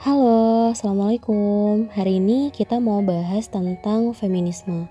Halo, 0.00 0.72
Assalamualaikum. 0.72 1.92
Hari 1.92 2.24
ini 2.24 2.48
kita 2.56 2.80
mau 2.80 3.04
bahas 3.04 3.52
tentang 3.52 4.16
feminisme. 4.16 4.88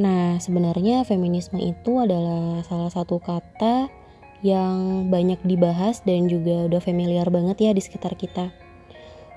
Nah, 0.00 0.40
sebenarnya 0.40 1.04
feminisme 1.04 1.60
itu 1.60 2.00
adalah 2.00 2.64
salah 2.64 2.88
satu 2.88 3.20
kata 3.20 3.92
yang 4.40 5.04
banyak 5.12 5.36
dibahas 5.44 6.00
dan 6.00 6.32
juga 6.32 6.64
udah 6.64 6.80
familiar 6.80 7.28
banget 7.28 7.68
ya 7.68 7.70
di 7.76 7.84
sekitar 7.84 8.16
kita. 8.16 8.56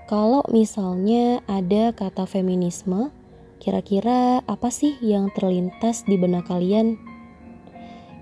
Kalau 0.08 0.48
misalnya 0.48 1.44
ada 1.44 1.92
kata 1.92 2.24
feminisme, 2.24 3.12
kira-kira 3.60 4.40
apa 4.48 4.72
sih 4.72 4.96
yang 5.04 5.28
terlintas 5.36 6.08
di 6.08 6.16
benak 6.16 6.48
kalian? 6.48 6.96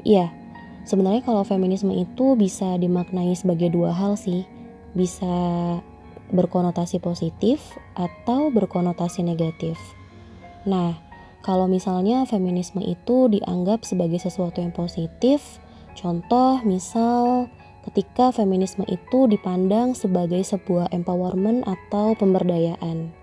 Iya, 0.02 0.34
sebenarnya 0.90 1.22
kalau 1.22 1.46
feminisme 1.46 1.94
itu 1.94 2.34
bisa 2.34 2.82
dimaknai 2.82 3.38
sebagai 3.38 3.70
dua 3.70 3.94
hal 3.94 4.18
sih. 4.18 4.42
Bisa 4.98 5.38
berkonotasi 6.32 7.00
positif 7.00 7.62
atau 7.96 8.52
berkonotasi 8.52 9.24
negatif. 9.24 9.80
Nah, 10.68 11.00
kalau 11.48 11.70
misalnya 11.72 12.28
feminisme 12.28 12.84
itu 12.84 13.32
dianggap 13.32 13.88
sebagai 13.88 14.20
sesuatu 14.20 14.60
yang 14.60 14.76
positif, 14.76 15.64
contoh 15.96 16.60
misal 16.68 17.48
ketika 17.88 18.36
feminisme 18.36 18.84
itu 18.92 19.32
dipandang 19.32 19.96
sebagai 19.96 20.44
sebuah 20.44 20.92
empowerment 20.92 21.64
atau 21.64 22.20
pemberdayaan. 22.20 23.16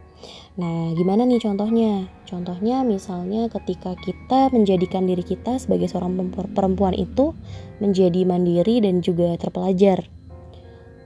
Nah, 0.56 0.96
gimana 0.96 1.28
nih 1.28 1.42
contohnya? 1.42 2.08
Contohnya 2.24 2.80
misalnya 2.80 3.52
ketika 3.52 3.92
kita 4.00 4.48
menjadikan 4.56 5.04
diri 5.04 5.20
kita 5.20 5.60
sebagai 5.60 5.92
seorang 5.92 6.32
perempuan 6.56 6.96
itu 6.96 7.36
menjadi 7.82 8.24
mandiri 8.24 8.80
dan 8.80 9.04
juga 9.04 9.36
terpelajar. 9.36 10.08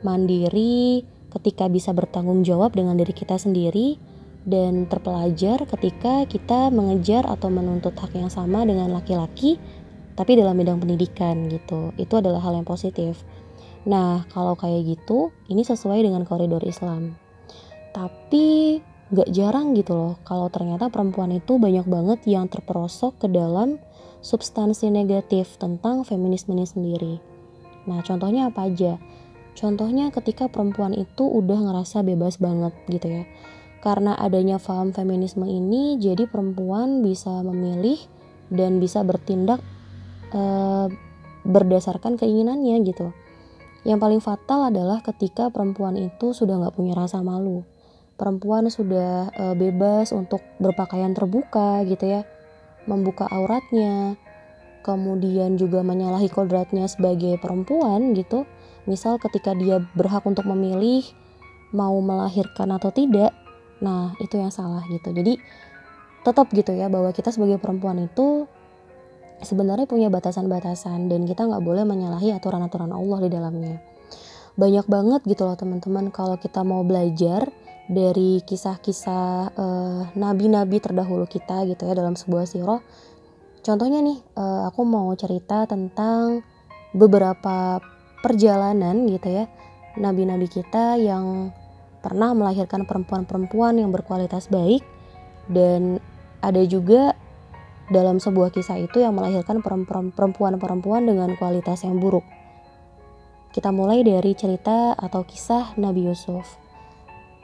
Mandiri 0.06 1.03
ketika 1.28 1.68
bisa 1.68 1.92
bertanggung 1.92 2.45
jawab 2.45 2.73
dengan 2.73 2.96
diri 2.96 3.12
kita 3.12 3.36
sendiri 3.36 4.00
dan 4.48 4.89
terpelajar 4.89 5.69
ketika 5.69 6.25
kita 6.25 6.72
mengejar 6.72 7.28
atau 7.28 7.53
menuntut 7.53 7.92
hak 7.97 8.16
yang 8.16 8.33
sama 8.33 8.64
dengan 8.64 8.89
laki-laki 8.94 9.61
tapi 10.16 10.34
dalam 10.34 10.58
bidang 10.58 10.83
pendidikan 10.83 11.47
gitu. 11.47 11.94
Itu 11.94 12.19
adalah 12.19 12.42
hal 12.42 12.58
yang 12.58 12.66
positif. 12.66 13.22
Nah 13.86 14.27
kalau 14.33 14.58
kayak 14.58 14.98
gitu 14.98 15.30
ini 15.47 15.62
sesuai 15.62 16.03
dengan 16.03 16.25
koridor 16.25 16.64
Islam. 16.66 17.14
Tapi 17.92 18.78
gak 19.08 19.33
jarang 19.33 19.72
gitu 19.72 19.97
loh 19.97 20.14
kalau 20.25 20.53
ternyata 20.53 20.92
perempuan 20.92 21.33
itu 21.33 21.56
banyak 21.56 21.88
banget 21.88 22.20
yang 22.28 22.44
terperosok 22.44 23.25
ke 23.25 23.28
dalam 23.33 23.81
substansi 24.20 24.92
negatif 24.92 25.56
tentang 25.56 26.03
feminisme 26.03 26.53
ini 26.53 26.66
sendiri. 26.66 27.14
Nah 27.88 28.05
contohnya 28.05 28.53
apa 28.53 28.69
aja 28.69 29.00
Contohnya 29.59 30.14
ketika 30.14 30.47
perempuan 30.47 30.95
itu 30.95 31.27
udah 31.27 31.59
ngerasa 31.59 32.06
bebas 32.06 32.39
banget 32.39 32.70
gitu 32.87 33.11
ya. 33.11 33.25
Karena 33.83 34.15
adanya 34.15 34.62
paham 34.62 34.95
feminisme 34.95 35.42
ini, 35.50 35.98
jadi 35.98 36.31
perempuan 36.31 37.03
bisa 37.03 37.42
memilih 37.42 37.98
dan 38.55 38.78
bisa 38.78 39.03
bertindak 39.03 39.59
e, 40.31 40.42
berdasarkan 41.42 42.15
keinginannya 42.15 42.87
gitu. 42.87 43.11
Yang 43.83 43.98
paling 43.98 44.23
fatal 44.23 44.70
adalah 44.70 45.03
ketika 45.03 45.50
perempuan 45.50 45.98
itu 45.98 46.31
sudah 46.31 46.59
nggak 46.62 46.78
punya 46.78 46.95
rasa 46.95 47.19
malu. 47.22 47.67
Perempuan 48.15 48.70
sudah 48.70 49.34
e, 49.34 49.45
bebas 49.59 50.15
untuk 50.15 50.43
berpakaian 50.62 51.19
terbuka 51.19 51.83
gitu 51.87 52.06
ya, 52.06 52.22
membuka 52.87 53.27
auratnya, 53.27 54.15
kemudian 54.87 55.59
juga 55.59 55.83
menyalahi 55.83 56.31
kodratnya 56.31 56.87
sebagai 56.87 57.39
perempuan 57.43 58.15
gitu 58.15 58.47
misal 58.89 59.20
ketika 59.20 59.53
dia 59.53 59.84
berhak 59.92 60.25
untuk 60.25 60.48
memilih 60.48 61.05
mau 61.77 61.94
melahirkan 62.00 62.72
atau 62.72 62.89
tidak 62.89 63.36
nah 63.78 64.17
itu 64.19 64.41
yang 64.41 64.50
salah 64.50 64.83
gitu. 64.89 65.12
Jadi 65.14 65.39
tetap 66.27 66.50
gitu 66.50 66.75
ya 66.75 66.91
bahwa 66.91 67.14
kita 67.14 67.31
sebagai 67.31 67.62
perempuan 67.62 68.03
itu 68.03 68.49
sebenarnya 69.44 69.87
punya 69.87 70.10
batasan-batasan 70.10 71.06
dan 71.06 71.28
kita 71.28 71.47
nggak 71.47 71.62
boleh 71.62 71.87
menyalahi 71.87 72.34
aturan-aturan 72.34 72.91
Allah 72.91 73.19
di 73.22 73.31
dalamnya. 73.31 73.76
Banyak 74.59 74.91
banget 74.91 75.20
gitu 75.31 75.47
loh 75.47 75.55
teman-teman 75.55 76.10
kalau 76.10 76.34
kita 76.34 76.66
mau 76.66 76.82
belajar 76.82 77.47
dari 77.88 78.44
kisah-kisah 78.44 79.56
uh, 79.56 80.00
nabi-nabi 80.12 80.76
terdahulu 80.82 81.25
kita 81.25 81.65
gitu 81.65 81.88
ya 81.88 81.97
dalam 81.97 82.20
sebuah 82.20 82.44
siroh 82.44 82.84
contohnya 83.65 84.05
nih 84.05 84.20
uh, 84.37 84.69
aku 84.69 84.84
mau 84.84 85.09
cerita 85.16 85.65
tentang 85.65 86.44
beberapa 86.93 87.81
perjalanan 88.25 89.06
gitu 89.06 89.29
ya 89.31 89.45
nabi-nabi 89.99 90.47
kita 90.47 90.97
yang 90.97 91.51
pernah 91.99 92.31
melahirkan 92.33 92.87
perempuan-perempuan 92.87 93.83
yang 93.83 93.91
berkualitas 93.91 94.47
baik 94.49 94.87
dan 95.51 95.99
ada 96.39 96.62
juga 96.62 97.19
dalam 97.91 98.23
sebuah 98.23 98.55
kisah 98.55 98.79
itu 98.79 99.03
yang 99.03 99.17
melahirkan 99.17 99.65
perempuan-perempuan 99.65 101.09
dengan 101.09 101.34
kualitas 101.41 101.83
yang 101.83 101.99
buruk. 101.99 102.25
Kita 103.51 103.73
mulai 103.73 104.05
dari 104.05 104.37
cerita 104.37 104.93
atau 104.93 105.25
kisah 105.25 105.75
Nabi 105.81 106.06
Yusuf. 106.06 106.61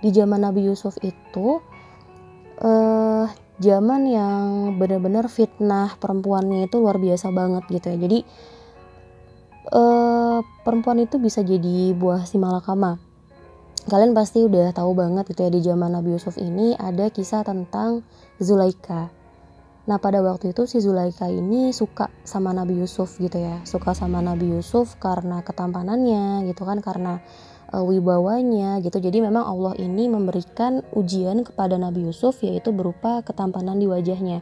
Di 0.05 0.12
zaman 0.12 0.45
Nabi 0.45 0.69
Yusuf 0.69 1.01
itu 1.01 1.65
eh 2.61 3.27
zaman 3.59 4.03
yang 4.06 4.45
benar-benar 4.77 5.33
fitnah 5.33 5.97
perempuannya 5.97 6.69
itu 6.69 6.77
luar 6.79 7.01
biasa 7.01 7.33
banget 7.33 7.65
gitu 7.73 7.87
ya. 7.89 7.99
Jadi 7.99 8.19
uh, 9.70 10.44
perempuan 10.66 11.00
itu 11.00 11.16
bisa 11.16 11.41
jadi 11.41 11.94
buah 11.97 12.26
si 12.28 12.36
malakama. 12.36 13.00
Kalian 13.84 14.16
pasti 14.16 14.41
udah 14.41 14.72
tahu 14.72 14.97
banget 14.97 15.28
gitu 15.28 15.44
ya 15.44 15.50
di 15.52 15.60
zaman 15.60 15.92
Nabi 15.92 16.16
Yusuf 16.16 16.41
ini 16.41 16.72
ada 16.72 17.12
kisah 17.12 17.44
tentang 17.44 18.00
Zulaika. 18.41 19.12
Nah 19.84 20.00
pada 20.00 20.25
waktu 20.25 20.56
itu 20.56 20.64
si 20.64 20.80
Zulaika 20.80 21.28
ini 21.28 21.69
suka 21.76 22.08
sama 22.25 22.56
Nabi 22.56 22.80
Yusuf 22.80 23.20
gitu 23.20 23.36
ya, 23.36 23.60
suka 23.69 23.92
sama 23.92 24.25
Nabi 24.25 24.56
Yusuf 24.56 24.97
karena 24.97 25.44
ketampanannya 25.44 26.48
gitu 26.48 26.64
kan, 26.64 26.81
karena 26.81 27.20
uh, 27.76 27.84
wibawanya 27.84 28.81
gitu. 28.81 28.96
Jadi 28.96 29.20
memang 29.20 29.44
Allah 29.44 29.76
ini 29.76 30.08
memberikan 30.08 30.81
ujian 30.96 31.44
kepada 31.44 31.76
Nabi 31.76 32.08
Yusuf 32.08 32.41
yaitu 32.41 32.72
berupa 32.72 33.20
ketampanan 33.20 33.76
di 33.76 33.84
wajahnya. 33.84 34.41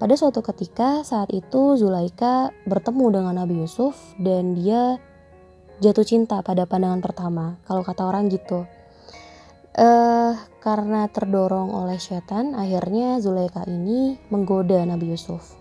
Pada 0.00 0.16
suatu 0.16 0.40
ketika 0.40 1.04
saat 1.04 1.28
itu 1.28 1.76
Zulaika 1.76 2.56
bertemu 2.64 3.20
dengan 3.20 3.36
Nabi 3.36 3.60
Yusuf 3.60 4.16
dan 4.16 4.56
dia 4.56 4.96
jatuh 5.84 6.08
cinta 6.08 6.40
pada 6.40 6.64
pandangan 6.64 7.04
pertama. 7.04 7.60
Kalau 7.68 7.84
kata 7.84 8.08
orang 8.08 8.32
gitu. 8.32 8.64
Eh 9.76 10.32
karena 10.64 11.04
terdorong 11.12 11.76
oleh 11.76 12.00
setan, 12.00 12.56
akhirnya 12.56 13.20
Zulaika 13.20 13.68
ini 13.68 14.16
menggoda 14.32 14.80
Nabi 14.88 15.12
Yusuf. 15.12 15.52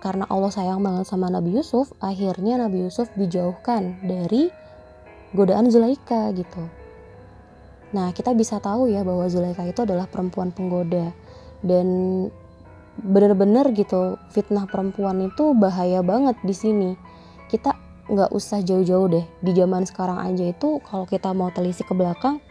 Karena 0.00 0.24
Allah 0.32 0.48
sayang 0.48 0.80
banget 0.80 1.04
sama 1.04 1.28
Nabi 1.28 1.60
Yusuf, 1.60 1.92
akhirnya 2.00 2.56
Nabi 2.56 2.88
Yusuf 2.88 3.12
dijauhkan 3.20 4.00
dari 4.00 4.48
godaan 5.36 5.68
Zulaika 5.68 6.32
gitu. 6.32 6.64
Nah, 7.92 8.16
kita 8.16 8.32
bisa 8.32 8.64
tahu 8.64 8.88
ya 8.88 9.04
bahwa 9.04 9.28
Zulaika 9.28 9.60
itu 9.68 9.84
adalah 9.84 10.08
perempuan 10.08 10.56
penggoda 10.56 11.12
dan 11.60 11.86
bener-bener 13.00 13.72
gitu 13.72 14.20
fitnah 14.32 14.68
perempuan 14.68 15.24
itu 15.24 15.56
bahaya 15.56 16.04
banget 16.04 16.36
di 16.44 16.54
sini. 16.54 16.90
Kita 17.48 17.74
nggak 18.10 18.34
usah 18.34 18.60
jauh-jauh 18.60 19.06
deh 19.06 19.26
di 19.42 19.52
zaman 19.54 19.86
sekarang 19.86 20.18
aja 20.18 20.50
itu 20.50 20.82
kalau 20.82 21.06
kita 21.06 21.30
mau 21.30 21.54
telisik 21.54 21.86
ke 21.86 21.94
belakang 21.94 22.42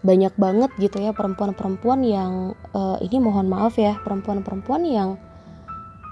banyak 0.00 0.32
banget 0.40 0.72
gitu 0.80 0.96
ya 0.96 1.12
perempuan-perempuan 1.12 2.00
yang 2.00 2.56
uh, 2.72 2.96
ini 3.04 3.20
mohon 3.20 3.52
maaf 3.52 3.76
ya 3.76 4.00
perempuan-perempuan 4.00 4.88
yang 4.88 5.20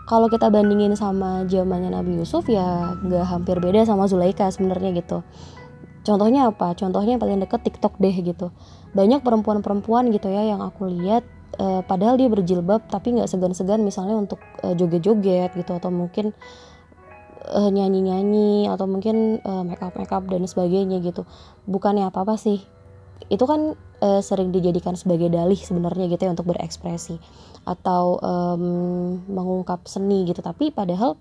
kalau 0.04 0.28
kita 0.28 0.52
bandingin 0.52 0.92
sama 0.92 1.48
zamannya 1.48 1.92
Nabi 1.92 2.20
Yusuf 2.20 2.44
ya 2.52 2.96
nggak 3.00 3.24
hampir 3.28 3.56
beda 3.60 3.84
sama 3.84 4.08
Zulaika 4.08 4.48
sebenarnya 4.48 4.96
gitu. 4.96 5.20
Contohnya 6.00 6.48
apa? 6.48 6.72
Contohnya 6.72 7.16
yang 7.16 7.20
paling 7.20 7.44
deket 7.44 7.60
TikTok 7.68 8.00
deh 8.00 8.16
gitu. 8.24 8.48
Banyak 8.96 9.20
perempuan-perempuan 9.20 10.08
gitu 10.08 10.32
ya 10.32 10.48
yang 10.48 10.64
aku 10.64 10.88
lihat 10.88 11.28
uh, 11.58 11.82
padahal 11.84 12.16
dia 12.16 12.30
berjilbab 12.30 12.86
tapi 12.88 13.18
nggak 13.18 13.28
segan-segan 13.28 13.82
misalnya 13.82 14.16
untuk 14.16 14.40
uh, 14.62 14.72
joget-joget 14.72 15.52
gitu 15.54 15.74
atau 15.74 15.90
mungkin 15.92 16.32
uh, 17.52 17.70
nyanyi-nyanyi 17.70 18.70
atau 18.70 18.86
mungkin 18.86 19.42
uh, 19.42 19.64
make 19.66 19.82
up 19.82 19.94
make 19.98 20.12
up 20.12 20.24
dan 20.26 20.44
sebagainya 20.46 21.02
gitu. 21.02 21.26
Bukannya 21.68 22.08
apa 22.08 22.24
apa 22.24 22.34
sih. 22.36 22.62
Itu 23.28 23.44
kan 23.44 23.74
uh, 24.00 24.20
sering 24.22 24.54
dijadikan 24.54 24.94
sebagai 24.94 25.28
dalih 25.28 25.58
sebenarnya 25.58 26.08
gitu 26.12 26.22
ya 26.28 26.32
untuk 26.32 26.48
berekspresi. 26.48 27.18
Atau 27.68 28.16
um, 28.22 28.64
mengungkap 29.28 29.84
seni 29.84 30.24
gitu. 30.24 30.40
Tapi 30.40 30.72
padahal 30.72 31.18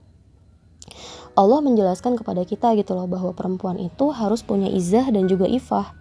Allah 1.38 1.60
menjelaskan 1.62 2.18
kepada 2.18 2.42
kita 2.48 2.74
gitu 2.80 2.96
loh 2.96 3.06
bahwa 3.06 3.36
perempuan 3.36 3.78
itu 3.78 4.10
harus 4.10 4.42
punya 4.42 4.72
izah 4.72 5.12
dan 5.12 5.30
juga 5.30 5.46
ifah 5.46 5.94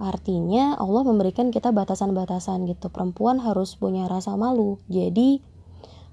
Artinya 0.00 0.80
Allah 0.80 1.04
memberikan 1.04 1.52
kita 1.52 1.76
batasan-batasan 1.76 2.64
gitu. 2.64 2.88
Perempuan 2.88 3.36
harus 3.44 3.76
punya 3.76 4.08
rasa 4.08 4.32
malu. 4.34 4.80
Jadi 4.88 5.44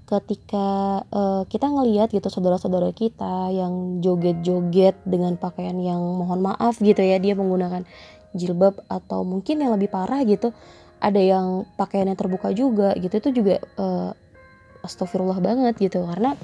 ketika 0.08 1.04
uh, 1.12 1.44
kita 1.48 1.68
ngelihat 1.68 2.08
gitu 2.08 2.32
saudara-saudara 2.32 2.96
kita 2.96 3.52
yang 3.52 4.00
joget-joget 4.00 4.96
dengan 5.04 5.36
pakaian 5.36 5.76
yang 5.76 6.00
mohon 6.00 6.40
maaf 6.40 6.80
gitu 6.80 7.04
ya 7.04 7.20
dia 7.20 7.36
menggunakan 7.36 7.84
jilbab 8.32 8.80
atau 8.88 9.20
mungkin 9.28 9.60
yang 9.60 9.76
lebih 9.76 9.92
parah 9.92 10.24
gitu 10.24 10.56
ada 10.98 11.20
yang 11.20 11.68
pakaiannya 11.76 12.16
terbuka 12.16 12.56
juga 12.56 12.96
gitu 12.96 13.20
itu 13.20 13.30
juga 13.36 13.60
uh, 13.76 14.16
astagfirullah 14.80 15.44
banget 15.44 15.76
gitu 15.76 16.00
karena 16.08 16.40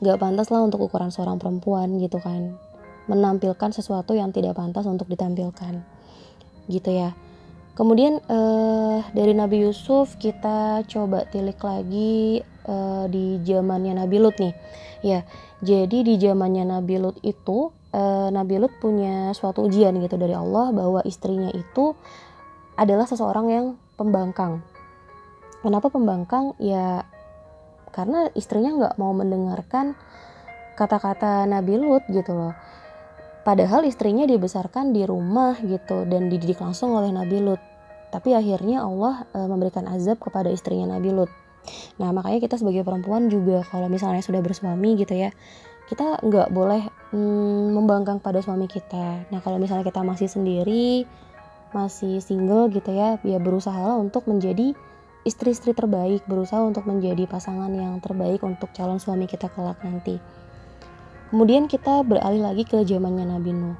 nggak 0.00 0.16
pantas 0.16 0.48
lah 0.48 0.64
untuk 0.64 0.88
ukuran 0.88 1.12
seorang 1.12 1.36
perempuan 1.36 2.00
gitu 2.00 2.16
kan 2.16 2.56
menampilkan 3.12 3.76
sesuatu 3.76 4.16
yang 4.16 4.32
tidak 4.32 4.56
pantas 4.56 4.88
untuk 4.88 5.04
ditampilkan 5.04 5.84
gitu 6.68 6.92
ya. 6.92 7.16
Kemudian 7.74 8.18
uh, 8.26 9.06
dari 9.14 9.32
Nabi 9.38 9.62
Yusuf 9.62 10.18
kita 10.18 10.82
coba 10.90 11.24
tilik 11.30 11.58
lagi 11.62 12.42
uh, 12.66 13.06
di 13.06 13.38
zamannya 13.46 14.02
Nabi 14.02 14.16
Lut 14.18 14.36
nih. 14.42 14.54
Ya 15.02 15.22
jadi 15.62 16.02
di 16.02 16.18
zamannya 16.18 16.66
Nabi 16.66 16.98
Lut 16.98 17.22
itu 17.22 17.70
uh, 17.94 18.28
Nabi 18.34 18.58
Lut 18.58 18.74
punya 18.82 19.30
suatu 19.30 19.66
ujian 19.66 19.94
gitu 20.02 20.18
dari 20.18 20.34
Allah 20.34 20.74
bahwa 20.74 21.06
istrinya 21.06 21.54
itu 21.54 21.94
adalah 22.74 23.06
seseorang 23.06 23.46
yang 23.46 23.66
pembangkang. 23.94 24.62
Kenapa 25.62 25.86
pembangkang? 25.86 26.58
Ya 26.58 27.06
karena 27.94 28.26
istrinya 28.34 28.74
nggak 28.74 28.94
mau 28.98 29.14
mendengarkan 29.14 29.94
kata-kata 30.74 31.46
Nabi 31.46 31.78
Lut 31.78 32.02
gitu 32.10 32.34
loh 32.34 32.54
Padahal 33.48 33.88
istrinya 33.88 34.28
dibesarkan 34.28 34.92
di 34.92 35.08
rumah 35.08 35.56
gitu 35.64 36.04
dan 36.04 36.28
dididik 36.28 36.60
langsung 36.60 36.92
oleh 36.92 37.08
Nabi 37.08 37.40
Lut. 37.40 37.56
Tapi 38.12 38.36
akhirnya 38.36 38.84
Allah 38.84 39.24
e, 39.32 39.40
memberikan 39.48 39.88
azab 39.88 40.20
kepada 40.20 40.52
istrinya 40.52 40.92
Nabi 40.92 41.16
Lut. 41.16 41.32
Nah 41.96 42.12
makanya 42.12 42.44
kita 42.44 42.60
sebagai 42.60 42.84
perempuan 42.84 43.32
juga 43.32 43.64
kalau 43.64 43.88
misalnya 43.88 44.20
sudah 44.20 44.44
bersuami 44.44 45.00
gitu 45.00 45.16
ya, 45.16 45.32
kita 45.88 46.20
nggak 46.20 46.52
boleh 46.52 46.92
mm, 47.16 47.72
membangkang 47.72 48.20
pada 48.20 48.44
suami 48.44 48.68
kita. 48.68 49.32
Nah 49.32 49.40
kalau 49.40 49.56
misalnya 49.56 49.88
kita 49.88 50.04
masih 50.04 50.28
sendiri, 50.28 51.08
masih 51.72 52.20
single 52.20 52.68
gitu 52.68 52.92
ya, 52.92 53.16
ya 53.24 53.40
berusaha 53.40 53.96
untuk 53.96 54.28
menjadi 54.28 54.76
istri-istri 55.24 55.72
terbaik, 55.72 56.20
berusaha 56.28 56.60
untuk 56.60 56.84
menjadi 56.84 57.24
pasangan 57.24 57.72
yang 57.72 57.96
terbaik 58.04 58.44
untuk 58.44 58.68
calon 58.76 59.00
suami 59.00 59.24
kita 59.24 59.48
kelak 59.48 59.80
nanti. 59.80 60.20
Kemudian 61.28 61.68
kita 61.68 62.00
beralih 62.08 62.40
lagi 62.40 62.64
ke 62.64 62.80
zamannya 62.88 63.28
Nabi 63.28 63.52
Nuh. 63.52 63.76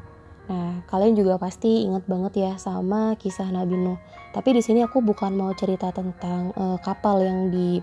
Nah, 0.48 0.80
kalian 0.88 1.12
juga 1.12 1.36
pasti 1.36 1.84
ingat 1.84 2.08
banget 2.08 2.40
ya 2.40 2.52
sama 2.56 3.16
kisah 3.16 3.48
Nabi 3.48 3.76
Nuh. 3.76 4.00
Tapi 4.32 4.56
di 4.56 4.62
sini 4.64 4.84
aku 4.84 5.00
bukan 5.00 5.36
mau 5.36 5.52
cerita 5.56 5.92
tentang 5.92 6.52
uh, 6.56 6.76
kapal 6.80 7.24
yang 7.24 7.48
di 7.48 7.80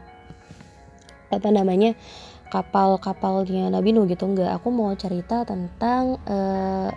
apa 1.33 1.49
namanya 1.49 1.97
kapal-kapalnya 2.53 3.73
Nabi 3.73 3.93
Nuh 3.93 4.05
gitu 4.05 4.29
enggak. 4.29 4.53
Aku 4.61 4.69
mau 4.69 4.93
cerita 4.93 5.45
tentang 5.45 6.21
uh, 6.29 6.89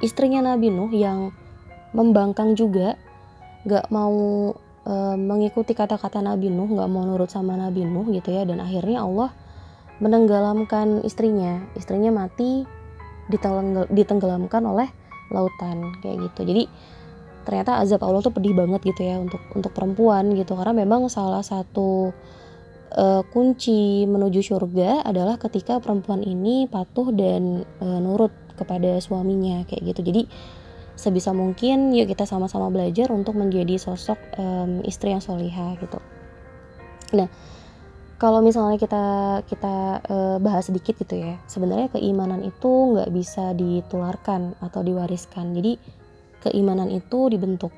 istrinya 0.00 0.40
Nabi 0.44 0.72
Nuh 0.72 0.92
yang 0.92 1.32
membangkang 1.92 2.52
juga, 2.56 2.96
nggak 3.64 3.88
mau 3.92 4.16
uh, 4.84 5.16
mengikuti 5.16 5.76
kata-kata 5.76 6.24
Nabi 6.24 6.52
Nuh, 6.52 6.68
nggak 6.68 6.88
mau 6.88 7.04
nurut 7.04 7.28
sama 7.28 7.56
Nabi 7.56 7.84
Nuh 7.84 8.08
gitu 8.12 8.32
ya. 8.32 8.48
Dan 8.48 8.60
akhirnya 8.60 9.04
Allah 9.04 9.32
menenggelamkan 9.98 11.02
istrinya. 11.02 11.62
Istrinya 11.74 12.10
mati 12.14 12.66
ditenggelamkan 13.92 14.62
oleh 14.64 14.88
lautan 15.28 15.92
kayak 16.00 16.32
gitu. 16.32 16.40
Jadi 16.48 16.64
ternyata 17.44 17.80
azab 17.80 18.04
Allah 18.04 18.20
tuh 18.20 18.32
pedih 18.32 18.52
banget 18.52 18.84
gitu 18.84 19.04
ya 19.04 19.20
untuk 19.20 19.40
untuk 19.52 19.72
perempuan 19.74 20.32
gitu. 20.34 20.56
Karena 20.56 20.72
memang 20.72 21.06
salah 21.12 21.44
satu 21.44 22.12
uh, 22.96 23.22
kunci 23.28 24.08
menuju 24.08 24.40
surga 24.40 25.04
adalah 25.04 25.36
ketika 25.36 25.80
perempuan 25.82 26.24
ini 26.24 26.68
patuh 26.68 27.12
dan 27.12 27.64
uh, 27.82 27.98
nurut 28.00 28.32
kepada 28.56 28.98
suaminya 28.98 29.62
kayak 29.68 29.92
gitu. 29.94 30.00
Jadi 30.02 30.22
sebisa 30.98 31.30
mungkin 31.30 31.94
yuk 31.94 32.10
kita 32.10 32.26
sama-sama 32.26 32.74
belajar 32.74 33.14
untuk 33.14 33.38
menjadi 33.38 33.78
sosok 33.78 34.18
um, 34.34 34.82
istri 34.82 35.14
yang 35.14 35.22
solihah 35.22 35.78
gitu. 35.78 36.02
Nah 37.14 37.28
kalau 38.18 38.42
misalnya 38.42 38.82
kita 38.82 39.04
kita 39.46 40.02
uh, 40.10 40.36
bahas 40.42 40.66
sedikit 40.66 40.98
gitu 40.98 41.14
ya 41.14 41.38
sebenarnya 41.46 41.86
keimanan 41.94 42.42
itu 42.42 42.98
nggak 42.98 43.14
bisa 43.14 43.54
ditularkan 43.54 44.58
atau 44.58 44.82
diwariskan. 44.82 45.54
Jadi 45.54 45.78
keimanan 46.42 46.90
itu 46.90 47.30
dibentuk. 47.30 47.70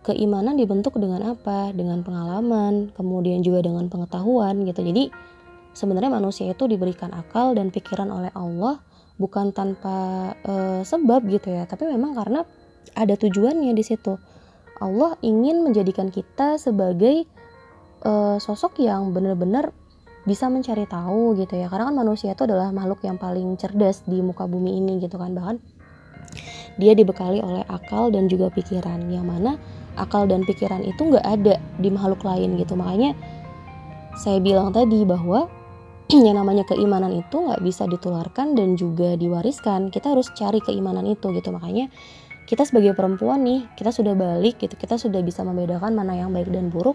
Keimanan 0.00 0.56
dibentuk 0.56 0.96
dengan 0.96 1.36
apa? 1.36 1.76
Dengan 1.76 2.00
pengalaman 2.00 2.88
kemudian 2.96 3.44
juga 3.44 3.68
dengan 3.68 3.92
pengetahuan 3.92 4.64
gitu. 4.64 4.80
Jadi 4.80 5.12
sebenarnya 5.76 6.08
manusia 6.08 6.48
itu 6.48 6.64
diberikan 6.64 7.12
akal 7.12 7.52
dan 7.52 7.68
pikiran 7.68 8.08
oleh 8.08 8.32
Allah 8.32 8.80
bukan 9.20 9.52
tanpa 9.52 10.32
uh, 10.40 10.80
sebab 10.88 11.20
gitu 11.28 11.52
ya. 11.52 11.68
Tapi 11.68 11.84
memang 11.84 12.16
karena 12.16 12.48
ada 12.96 13.12
tujuannya 13.12 13.76
di 13.76 13.84
situ. 13.84 14.16
Allah 14.80 15.20
ingin 15.20 15.60
menjadikan 15.60 16.08
kita 16.08 16.56
sebagai 16.56 17.28
uh, 18.06 18.36
sosok 18.38 18.78
yang 18.78 19.10
benar-benar 19.10 19.74
bisa 20.26 20.46
mencari 20.50 20.86
tahu 20.86 21.34
gitu 21.38 21.58
ya. 21.58 21.66
Karena 21.66 21.90
kan 21.90 21.96
manusia 21.98 22.34
itu 22.34 22.46
adalah 22.46 22.70
makhluk 22.70 23.02
yang 23.02 23.18
paling 23.18 23.58
cerdas 23.58 24.06
di 24.06 24.22
muka 24.22 24.46
bumi 24.46 24.78
ini 24.78 25.02
gitu 25.02 25.18
kan. 25.18 25.34
Bahkan 25.34 25.56
dia 26.76 26.92
dibekali 26.92 27.42
oleh 27.42 27.66
akal 27.66 28.14
dan 28.14 28.30
juga 28.30 28.50
pikiran. 28.50 29.06
Yang 29.10 29.26
mana 29.26 29.50
akal 29.98 30.26
dan 30.30 30.42
pikiran 30.46 30.82
itu 30.82 30.98
nggak 30.98 31.26
ada 31.26 31.58
di 31.78 31.88
makhluk 31.90 32.22
lain 32.22 32.58
gitu. 32.58 32.74
Makanya 32.74 33.14
saya 34.18 34.42
bilang 34.42 34.70
tadi 34.74 35.06
bahwa 35.06 35.46
yang 36.10 36.38
namanya 36.38 36.66
keimanan 36.66 37.14
itu 37.14 37.36
nggak 37.38 37.62
bisa 37.62 37.86
ditularkan 37.86 38.58
dan 38.58 38.74
juga 38.74 39.14
diwariskan. 39.14 39.94
Kita 39.94 40.14
harus 40.14 40.30
cari 40.34 40.58
keimanan 40.58 41.06
itu 41.06 41.30
gitu. 41.34 41.54
Makanya 41.54 41.86
kita 42.46 42.62
sebagai 42.62 42.94
perempuan 42.94 43.42
nih 43.42 43.66
kita 43.74 43.90
sudah 43.90 44.14
balik 44.14 44.62
gitu 44.62 44.78
kita 44.78 44.96
sudah 44.96 45.18
bisa 45.20 45.42
membedakan 45.42 45.92
mana 45.98 46.14
yang 46.14 46.30
baik 46.30 46.48
dan 46.48 46.70
buruk 46.70 46.94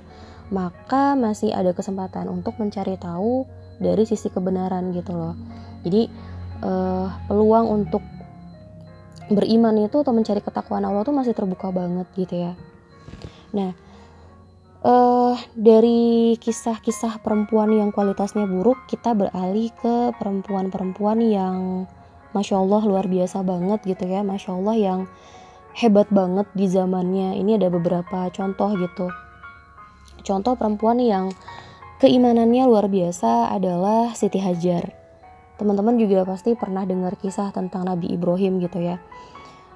maka 0.51 1.15
masih 1.15 1.55
ada 1.55 1.71
kesempatan 1.71 2.27
untuk 2.27 2.59
mencari 2.59 2.99
tahu 2.99 3.47
dari 3.79 4.03
sisi 4.03 4.27
kebenaran 4.27 4.91
gitu 4.91 5.15
loh. 5.15 5.33
Jadi 5.81 6.11
uh, 6.61 7.07
peluang 7.25 7.81
untuk 7.81 8.03
beriman 9.31 9.79
itu 9.79 10.03
atau 10.03 10.11
mencari 10.11 10.43
ketakwaan 10.43 10.83
Allah 10.83 11.07
tuh 11.07 11.15
masih 11.15 11.31
terbuka 11.31 11.71
banget 11.71 12.05
gitu 12.19 12.35
ya. 12.35 12.53
Nah 13.55 13.71
uh, 14.83 15.39
dari 15.55 16.35
kisah-kisah 16.35 17.23
perempuan 17.23 17.71
yang 17.71 17.95
kualitasnya 17.95 18.43
buruk 18.43 18.77
kita 18.91 19.15
beralih 19.15 19.71
ke 19.79 20.11
perempuan-perempuan 20.19 21.23
yang 21.23 21.87
masya 22.35 22.59
Allah 22.59 22.83
luar 22.83 23.07
biasa 23.07 23.39
banget 23.43 23.79
gitu 23.87 24.03
ya 24.07 24.19
masya 24.23 24.55
Allah 24.55 24.75
yang 24.75 24.99
hebat 25.75 26.07
banget 26.11 26.47
di 26.55 26.67
zamannya. 26.67 27.39
Ini 27.39 27.61
ada 27.61 27.71
beberapa 27.71 28.27
contoh 28.31 28.71
gitu. 28.75 29.07
Contoh 30.21 30.53
perempuan 30.53 31.01
yang 31.01 31.33
keimanannya 32.01 32.67
luar 32.69 32.89
biasa 32.89 33.49
adalah 33.53 34.13
Siti 34.13 34.37
Hajar. 34.37 34.93
Teman-teman 35.57 35.97
juga 36.01 36.25
pasti 36.25 36.57
pernah 36.57 36.85
dengar 36.85 37.17
kisah 37.21 37.53
tentang 37.53 37.85
Nabi 37.85 38.09
Ibrahim 38.13 38.57
gitu 38.61 38.81
ya. 38.81 38.97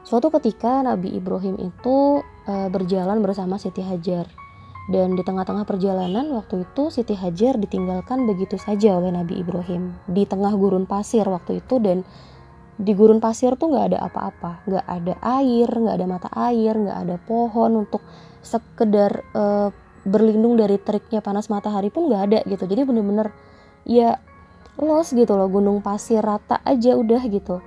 Suatu 0.05 0.29
ketika 0.33 0.85
Nabi 0.85 1.17
Ibrahim 1.17 1.57
itu 1.57 2.21
e, 2.45 2.53
berjalan 2.69 3.21
bersama 3.25 3.57
Siti 3.57 3.81
Hajar. 3.81 4.29
Dan 4.85 5.17
di 5.17 5.25
tengah-tengah 5.25 5.65
perjalanan 5.65 6.29
waktu 6.37 6.61
itu 6.61 6.93
Siti 6.93 7.17
Hajar 7.17 7.57
ditinggalkan 7.57 8.29
begitu 8.29 8.61
saja 8.61 9.01
oleh 9.01 9.09
Nabi 9.09 9.41
Ibrahim 9.41 9.97
di 10.05 10.29
tengah 10.29 10.53
gurun 10.53 10.85
pasir 10.85 11.25
waktu 11.25 11.57
itu 11.57 11.81
dan 11.81 12.05
di 12.75 12.91
gurun 12.91 13.23
pasir 13.23 13.55
tuh 13.55 13.71
nggak 13.71 13.85
ada 13.95 13.99
apa-apa. 14.07 14.51
Nggak 14.67 14.85
ada 14.85 15.13
air 15.39 15.69
nggak 15.69 15.95
ada 15.95 16.07
mata 16.07 16.29
air 16.35 16.73
nggak 16.75 16.97
ada 17.07 17.15
pohon 17.23 17.87
untuk 17.87 18.03
sekedar 18.43 19.23
uh, 19.33 19.71
berlindung 20.05 20.59
dari 20.59 20.77
teriknya 20.77 21.23
panas 21.23 21.49
matahari 21.49 21.89
pun 21.89 22.11
nggak 22.11 22.23
ada 22.31 22.39
gitu. 22.45 22.67
Jadi 22.67 22.81
bener-bener 22.83 23.33
ya 23.87 24.19
los 24.75 25.15
gitu 25.15 25.33
loh 25.39 25.47
gunung 25.47 25.79
pasir 25.79 26.19
rata 26.19 26.59
aja 26.67 26.93
udah 26.99 27.21
gitu. 27.31 27.63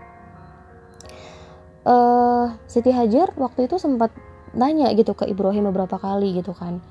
Uh, 1.89 2.53
Siti 2.69 2.93
Hajar 2.93 3.33
waktu 3.41 3.65
itu 3.65 3.81
sempat 3.81 4.13
nanya 4.53 4.93
gitu 4.93 5.17
ke 5.17 5.25
Ibrahim 5.25 5.73
beberapa 5.73 5.97
kali 5.97 6.37
gitu 6.37 6.53
kan. 6.53 6.85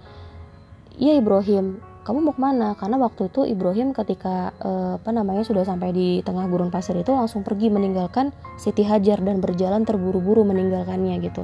Iya 0.98 1.22
Ibrahim 1.22 1.78
kamu 2.08 2.24
mau 2.24 2.32
ke 2.32 2.40
mana? 2.40 2.72
Karena 2.80 2.96
waktu 3.04 3.28
itu 3.28 3.44
Ibrahim 3.44 3.92
ketika 3.92 4.56
uh, 4.64 4.96
apa 4.96 5.12
namanya 5.12 5.44
sudah 5.44 5.68
sampai 5.68 5.92
di 5.92 6.24
tengah 6.24 6.48
gurun 6.48 6.72
pasir 6.72 6.96
itu 6.96 7.12
langsung 7.12 7.44
pergi 7.44 7.68
meninggalkan 7.68 8.32
Siti 8.56 8.88
Hajar 8.88 9.20
dan 9.20 9.44
berjalan 9.44 9.84
terburu-buru 9.84 10.48
meninggalkannya 10.48 11.20
gitu. 11.20 11.44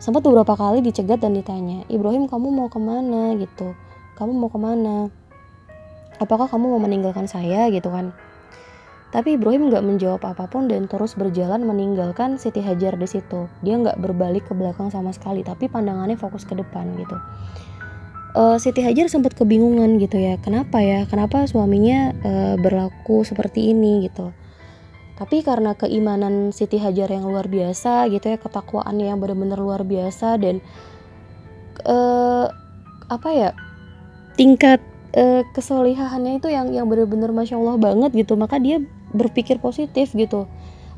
Sempat 0.00 0.24
beberapa 0.24 0.56
kali 0.56 0.80
dicegat 0.80 1.20
dan 1.20 1.36
ditanya 1.36 1.84
Ibrahim 1.92 2.24
kamu 2.24 2.48
mau 2.56 2.72
ke 2.72 2.80
mana? 2.80 3.36
Gitu. 3.36 3.76
Kamu 4.16 4.32
mau 4.32 4.48
ke 4.48 4.56
mana? 4.56 5.12
Apakah 6.24 6.48
kamu 6.48 6.72
mau 6.72 6.80
meninggalkan 6.80 7.28
saya? 7.28 7.68
Gitu 7.68 7.92
kan. 7.92 8.16
Tapi 9.12 9.36
Ibrahim 9.36 9.68
nggak 9.68 9.84
menjawab 9.84 10.24
apa 10.24 10.48
pun 10.48 10.72
dan 10.72 10.88
terus 10.88 11.20
berjalan 11.20 11.60
meninggalkan 11.68 12.40
Siti 12.40 12.64
Hajar 12.64 12.96
di 12.96 13.04
situ. 13.04 13.44
Dia 13.60 13.76
nggak 13.76 14.00
berbalik 14.00 14.48
ke 14.48 14.56
belakang 14.56 14.88
sama 14.88 15.12
sekali 15.12 15.44
tapi 15.44 15.68
pandangannya 15.68 16.16
fokus 16.16 16.48
ke 16.48 16.56
depan 16.56 16.96
gitu 16.96 17.20
uh, 18.36 18.56
Siti 18.60 18.84
Hajar 18.84 19.08
sempat 19.08 19.32
kebingungan 19.32 19.96
gitu 19.96 20.20
ya 20.20 20.36
kenapa 20.36 20.84
ya 20.84 21.08
kenapa 21.08 21.48
suaminya 21.48 22.12
uh, 22.20 22.54
berlaku 22.60 23.24
seperti 23.24 23.72
ini 23.72 24.06
gitu. 24.06 24.30
Tapi 25.16 25.40
karena 25.40 25.72
keimanan 25.72 26.52
Siti 26.52 26.76
Hajar 26.76 27.08
yang 27.08 27.24
luar 27.24 27.48
biasa 27.48 28.12
gitu 28.12 28.28
ya 28.28 28.36
ketakwaannya 28.36 29.08
yang 29.08 29.18
benar-benar 29.18 29.56
luar 29.56 29.80
biasa 29.80 30.36
dan 30.36 30.60
uh, 31.88 32.52
apa 33.08 33.28
ya 33.32 33.50
tingkat 34.36 34.84
uh, 35.16 35.40
kesolihahannya 35.56 36.36
itu 36.36 36.52
yang 36.52 36.68
yang 36.76 36.84
benar-benar 36.84 37.32
masya 37.32 37.56
Allah 37.56 37.80
banget 37.80 38.12
gitu. 38.12 38.36
Maka 38.36 38.60
dia 38.60 38.84
berpikir 39.16 39.56
positif 39.56 40.12
gitu 40.12 40.44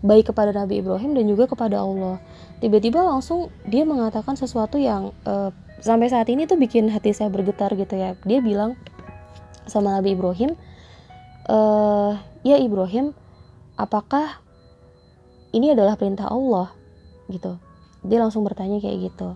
baik 0.03 0.31
kepada 0.31 0.55
Nabi 0.55 0.83
Ibrahim 0.83 1.15
dan 1.15 1.25
juga 1.31 1.47
kepada 1.47 1.83
Allah. 1.83 2.19
Tiba-tiba 2.59 3.03
langsung 3.03 3.55
dia 3.67 3.87
mengatakan 3.87 4.35
sesuatu 4.35 4.79
yang 4.79 5.15
uh, 5.27 5.55
sampai 5.79 6.11
saat 6.11 6.27
ini 6.29 6.45
tuh 6.45 6.59
bikin 6.59 6.91
hati 6.91 7.15
saya 7.15 7.31
bergetar 7.31 7.73
gitu 7.75 7.95
ya. 7.95 8.15
Dia 8.27 8.39
bilang 8.43 8.75
sama 9.69 9.95
Nabi 9.95 10.17
Ibrahim 10.17 10.57
uh, 11.49 12.19
ya 12.43 12.57
Ibrahim 12.59 13.13
apakah 13.79 14.43
ini 15.53 15.73
adalah 15.73 15.97
perintah 15.97 16.29
Allah? 16.29 16.73
Gitu. 17.29 17.57
Dia 18.05 18.19
langsung 18.21 18.45
bertanya 18.45 18.79
kayak 18.79 19.13
gitu. 19.13 19.35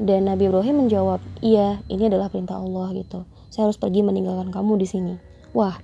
Dan 0.00 0.26
Nabi 0.26 0.50
Ibrahim 0.50 0.86
menjawab 0.86 1.22
iya 1.38 1.78
ini 1.86 2.10
adalah 2.10 2.32
perintah 2.32 2.58
Allah 2.58 2.90
gitu. 2.96 3.28
Saya 3.52 3.70
harus 3.70 3.78
pergi 3.78 4.02
meninggalkan 4.02 4.50
kamu 4.50 4.80
di 4.80 4.86
sini. 4.88 5.14
Wah 5.54 5.78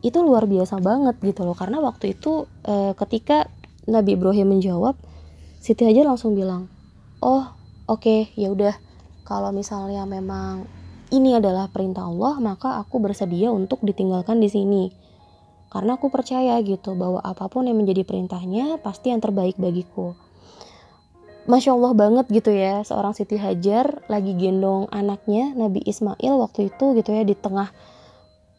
itu 0.00 0.16
luar 0.24 0.48
biasa 0.48 0.80
banget 0.80 1.20
gitu 1.20 1.44
loh. 1.44 1.52
Karena 1.52 1.84
waktu 1.84 2.16
itu 2.16 2.48
e, 2.64 2.96
ketika 2.96 3.52
Nabi 3.84 4.16
Ibrahim 4.16 4.56
menjawab 4.56 4.96
Siti 5.60 5.84
Hajar 5.84 6.08
langsung 6.08 6.32
bilang 6.32 6.72
oh 7.20 7.52
oke 7.84 8.00
okay, 8.00 8.20
ya 8.32 8.48
udah 8.48 8.72
kalau 9.30 9.54
misalnya 9.54 10.02
memang 10.10 10.66
ini 11.14 11.38
adalah 11.38 11.70
perintah 11.70 12.10
Allah 12.10 12.42
maka 12.42 12.82
aku 12.82 12.98
bersedia 12.98 13.54
untuk 13.54 13.78
ditinggalkan 13.86 14.42
di 14.42 14.50
sini 14.50 14.84
karena 15.70 15.94
aku 15.94 16.10
percaya 16.10 16.58
gitu 16.66 16.98
bahwa 16.98 17.22
apa 17.22 17.46
pun 17.46 17.70
yang 17.70 17.78
menjadi 17.78 18.02
perintahnya 18.02 18.82
pasti 18.82 19.14
yang 19.14 19.22
terbaik 19.22 19.54
bagiku. 19.54 20.18
Masya 21.46 21.78
Allah 21.78 21.94
banget 21.94 22.26
gitu 22.26 22.50
ya 22.50 22.82
seorang 22.82 23.14
Siti 23.14 23.38
Hajar 23.38 24.02
lagi 24.10 24.34
gendong 24.34 24.90
anaknya 24.90 25.54
Nabi 25.54 25.80
Ismail 25.86 26.36
waktu 26.42 26.74
itu 26.74 26.94
gitu 26.98 27.10
ya 27.14 27.22
di 27.22 27.38
tengah 27.38 27.70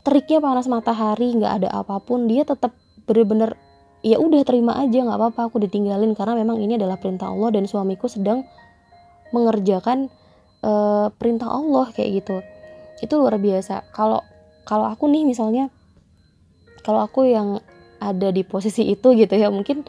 teriknya 0.02 0.42
panas 0.42 0.66
matahari 0.66 1.36
nggak 1.36 1.62
ada 1.62 1.70
apa 1.72 2.02
pun 2.02 2.26
dia 2.26 2.42
tetap 2.42 2.74
bener-bener 3.06 3.54
ya 4.02 4.18
udah 4.18 4.42
terima 4.42 4.82
aja 4.82 4.98
nggak 4.98 5.14
apa-apa 5.14 5.42
aku 5.54 5.62
ditinggalin 5.62 6.18
karena 6.18 6.34
memang 6.42 6.58
ini 6.58 6.76
adalah 6.76 6.98
perintah 6.98 7.30
Allah 7.30 7.54
dan 7.54 7.70
suamiku 7.70 8.10
sedang 8.10 8.44
mengerjakan 9.30 10.10
uh, 10.66 11.08
perintah 11.14 11.50
Allah 11.50 11.90
kayak 11.94 12.24
gitu. 12.24 12.42
Itu 13.02 13.22
luar 13.22 13.38
biasa. 13.38 13.90
Kalau 13.94 14.26
kalau 14.66 14.88
aku 14.88 15.10
nih 15.10 15.26
misalnya 15.26 15.74
kalau 16.82 17.02
aku 17.06 17.30
yang 17.30 17.62
ada 18.02 18.34
di 18.34 18.42
posisi 18.42 18.90
itu 18.90 19.14
gitu 19.14 19.38
ya 19.38 19.54
mungkin 19.54 19.86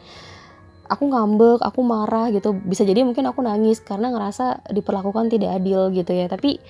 aku 0.85 1.09
ngambek 1.09 1.61
aku 1.65 1.81
marah 1.81 2.29
gitu. 2.29 2.53
Bisa 2.53 2.85
jadi 2.85 3.01
mungkin 3.01 3.25
aku 3.29 3.41
nangis 3.41 3.81
karena 3.81 4.13
ngerasa 4.13 4.69
diperlakukan 4.69 5.33
tidak 5.33 5.61
adil 5.61 5.89
gitu 5.93 6.13
ya. 6.13 6.29
Tapi 6.29 6.61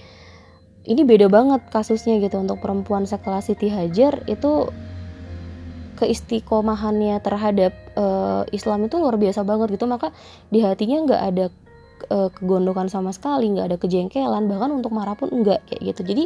ini 0.83 1.01
beda 1.07 1.31
banget 1.31 1.67
kasusnya 1.72 2.19
gitu. 2.19 2.39
Untuk 2.39 2.60
perempuan 2.60 3.07
sekelas 3.07 3.51
Siti 3.51 3.72
Hajar 3.72 4.24
itu 4.27 4.72
keistiqomahannya 5.93 7.22
terhadap 7.24 7.72
uh, 7.95 8.43
Islam 8.51 8.88
itu 8.88 9.00
luar 9.00 9.15
biasa 9.15 9.43
banget 9.48 9.79
gitu. 9.79 9.88
Maka 9.88 10.12
di 10.51 10.60
hatinya 10.63 11.03
nggak 11.07 11.22
ada 11.24 11.45
uh, 12.10 12.29
kegondokan 12.33 12.91
sama 12.91 13.13
sekali 13.15 13.51
nggak 13.53 13.67
ada 13.72 13.77
kejengkelan 13.79 14.50
bahkan 14.50 14.74
untuk 14.74 14.91
marah 14.91 15.15
pun 15.15 15.31
enggak 15.31 15.63
kayak 15.69 15.93
gitu. 15.93 16.01
Jadi 16.03 16.24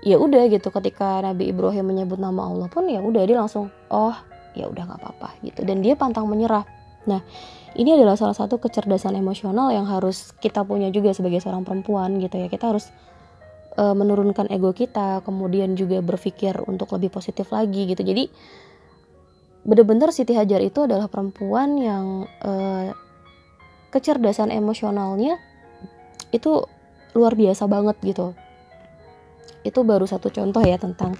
ya 0.00 0.16
udah 0.16 0.48
gitu 0.48 0.72
ketika 0.72 1.20
Nabi 1.20 1.52
Ibrahim 1.52 1.92
menyebut 1.92 2.16
nama 2.16 2.48
Allah 2.48 2.72
pun 2.72 2.88
ya 2.88 3.04
udah 3.04 3.22
dia 3.28 3.36
langsung 3.36 3.68
oh 3.92 4.16
ya 4.56 4.66
udah 4.66 4.82
nggak 4.88 4.98
apa-apa 4.98 5.28
gitu. 5.44 5.62
Dan 5.62 5.84
dia 5.84 5.94
pantang 5.94 6.26
menyerah. 6.26 6.64
Nah 7.06 7.20
ini 7.78 7.94
adalah 7.94 8.18
salah 8.18 8.34
satu 8.34 8.58
kecerdasan 8.58 9.14
emosional 9.14 9.70
yang 9.70 9.86
harus 9.86 10.34
kita 10.42 10.66
punya 10.66 10.90
juga 10.90 11.14
sebagai 11.14 11.38
seorang 11.38 11.62
perempuan 11.62 12.18
gitu 12.18 12.40
ya. 12.40 12.48
Kita 12.50 12.74
harus 12.74 12.90
uh, 13.78 13.94
menurunkan 13.94 14.50
ego 14.50 14.74
kita 14.74 15.22
kemudian 15.22 15.78
juga 15.78 16.02
berpikir 16.02 16.58
untuk 16.66 16.90
lebih 16.96 17.14
positif 17.14 17.52
lagi 17.54 17.86
gitu. 17.86 18.02
Jadi 18.02 18.26
bener-bener 19.60 20.08
Siti 20.08 20.32
Hajar 20.32 20.64
itu 20.64 20.88
adalah 20.88 21.06
perempuan 21.06 21.76
yang 21.76 22.24
uh, 22.40 22.96
kecerdasan 23.90 24.54
emosionalnya 24.54 25.38
itu 26.30 26.64
luar 27.14 27.34
biasa 27.34 27.66
banget 27.66 27.98
gitu 28.06 28.32
itu 29.64 29.80
baru 29.84 30.08
satu 30.08 30.32
contoh 30.32 30.62
ya 30.64 30.80
tentang 30.80 31.16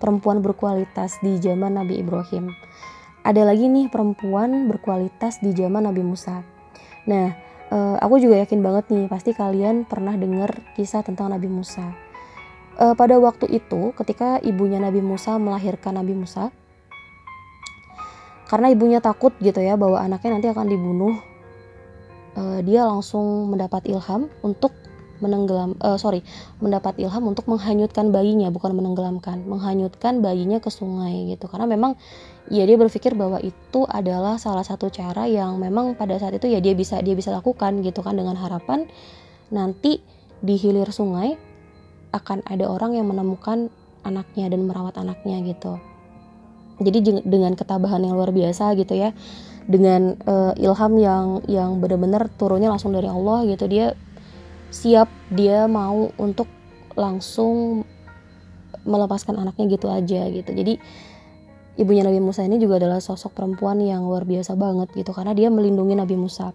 perempuan 0.00 0.40
berkualitas 0.42 1.20
di 1.22 1.38
zaman 1.38 1.78
Nabi 1.78 2.00
Ibrahim. 2.02 2.50
Ada 3.22 3.46
lagi 3.46 3.70
nih 3.70 3.86
perempuan 3.86 4.66
berkualitas 4.66 5.38
di 5.38 5.54
zaman 5.54 5.86
Nabi 5.86 6.02
Musa. 6.02 6.42
Nah, 7.06 7.30
uh, 7.70 7.96
aku 8.02 8.18
juga 8.18 8.42
yakin 8.42 8.58
banget 8.58 8.90
nih 8.90 9.06
pasti 9.06 9.30
kalian 9.30 9.86
pernah 9.86 10.18
dengar 10.18 10.58
kisah 10.74 11.06
tentang 11.06 11.30
Nabi 11.30 11.46
Musa. 11.46 11.94
Uh, 12.82 12.98
pada 12.98 13.20
waktu 13.22 13.46
itu, 13.52 13.94
ketika 13.94 14.42
ibunya 14.42 14.82
Nabi 14.82 14.98
Musa 14.98 15.38
melahirkan 15.38 15.94
Nabi 15.94 16.18
Musa, 16.18 16.50
karena 18.50 18.74
ibunya 18.74 18.98
takut 18.98 19.30
gitu 19.38 19.62
ya 19.62 19.78
bahwa 19.78 20.02
anaknya 20.02 20.40
nanti 20.40 20.48
akan 20.50 20.66
dibunuh, 20.66 21.14
uh, 22.36 22.60
dia 22.64 22.84
langsung 22.86 23.50
mendapat 23.50 23.88
ilham 23.88 24.28
untuk 24.44 24.72
menenggelam 25.22 25.78
uh, 25.78 25.94
sorry 25.94 26.26
mendapat 26.58 26.98
ilham 26.98 27.22
untuk 27.30 27.46
menghanyutkan 27.46 28.10
bayinya 28.10 28.50
bukan 28.50 28.74
menenggelamkan 28.74 29.46
menghanyutkan 29.46 30.18
bayinya 30.18 30.58
ke 30.58 30.68
sungai 30.68 31.30
gitu. 31.30 31.46
Karena 31.46 31.70
memang 31.70 31.94
ya 32.50 32.66
dia 32.66 32.74
berpikir 32.74 33.14
bahwa 33.14 33.38
itu 33.38 33.86
adalah 33.86 34.36
salah 34.42 34.66
satu 34.66 34.90
cara 34.90 35.30
yang 35.30 35.62
memang 35.62 35.94
pada 35.94 36.18
saat 36.18 36.34
itu 36.34 36.50
ya 36.50 36.58
dia 36.58 36.74
bisa 36.74 36.98
dia 36.98 37.14
bisa 37.14 37.30
lakukan 37.30 37.86
gitu 37.86 38.02
kan 38.02 38.18
dengan 38.18 38.34
harapan 38.34 38.90
nanti 39.54 40.02
di 40.42 40.58
hilir 40.58 40.90
sungai 40.90 41.38
akan 42.10 42.42
ada 42.44 42.66
orang 42.66 42.98
yang 42.98 43.06
menemukan 43.06 43.70
anaknya 44.02 44.50
dan 44.50 44.66
merawat 44.66 44.98
anaknya 44.98 45.38
gitu. 45.46 45.78
Jadi 46.82 47.22
dengan 47.22 47.54
ketabahan 47.54 48.02
yang 48.02 48.18
luar 48.18 48.34
biasa 48.34 48.74
gitu 48.74 48.98
ya 48.98 49.14
dengan 49.66 50.18
uh, 50.26 50.52
ilham 50.58 50.92
yang 50.98 51.26
yang 51.46 51.70
benar-benar 51.78 52.30
turunnya 52.34 52.70
langsung 52.70 52.90
dari 52.94 53.06
Allah 53.06 53.46
gitu 53.46 53.64
dia 53.70 53.94
siap 54.72 55.06
dia 55.30 55.70
mau 55.70 56.10
untuk 56.18 56.48
langsung 56.98 57.84
melepaskan 58.82 59.38
anaknya 59.38 59.78
gitu 59.78 59.86
aja 59.86 60.26
gitu. 60.32 60.50
Jadi 60.50 60.74
ibunya 61.78 62.02
Nabi 62.02 62.18
Musa 62.18 62.42
ini 62.42 62.58
juga 62.58 62.82
adalah 62.82 62.98
sosok 62.98 63.36
perempuan 63.36 63.78
yang 63.78 64.04
luar 64.04 64.26
biasa 64.26 64.58
banget 64.58 64.90
gitu 64.92 65.14
karena 65.14 65.32
dia 65.32 65.48
melindungi 65.48 65.94
Nabi 65.94 66.16
Musa. 66.18 66.50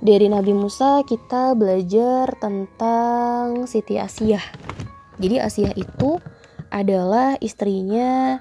Dari 0.00 0.32
Nabi 0.32 0.56
Musa 0.56 1.04
kita 1.04 1.52
belajar 1.52 2.32
tentang 2.40 3.68
Siti 3.68 4.00
Asiyah 4.00 4.70
jadi 5.20 5.44
Asiyah 5.44 5.76
itu 5.76 6.16
adalah 6.72 7.36
istrinya 7.44 8.40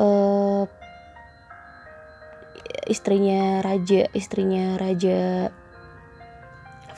uh, 0.00 0.47
istrinya 2.88 3.60
raja 3.62 4.08
istrinya 4.16 4.80
raja 4.80 5.52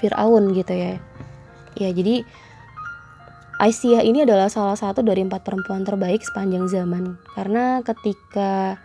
Fir'aun 0.00 0.56
gitu 0.56 0.73
ya. 0.73 0.94
Ya 1.76 1.90
jadi 1.92 2.25
Aisyah 3.61 4.00
ini 4.09 4.25
adalah 4.25 4.49
salah 4.49 4.73
satu 4.73 5.04
dari 5.04 5.20
empat 5.20 5.44
perempuan 5.44 5.85
terbaik 5.85 6.25
sepanjang 6.25 6.64
zaman. 6.73 7.20
Karena 7.37 7.85
ketika 7.85 8.80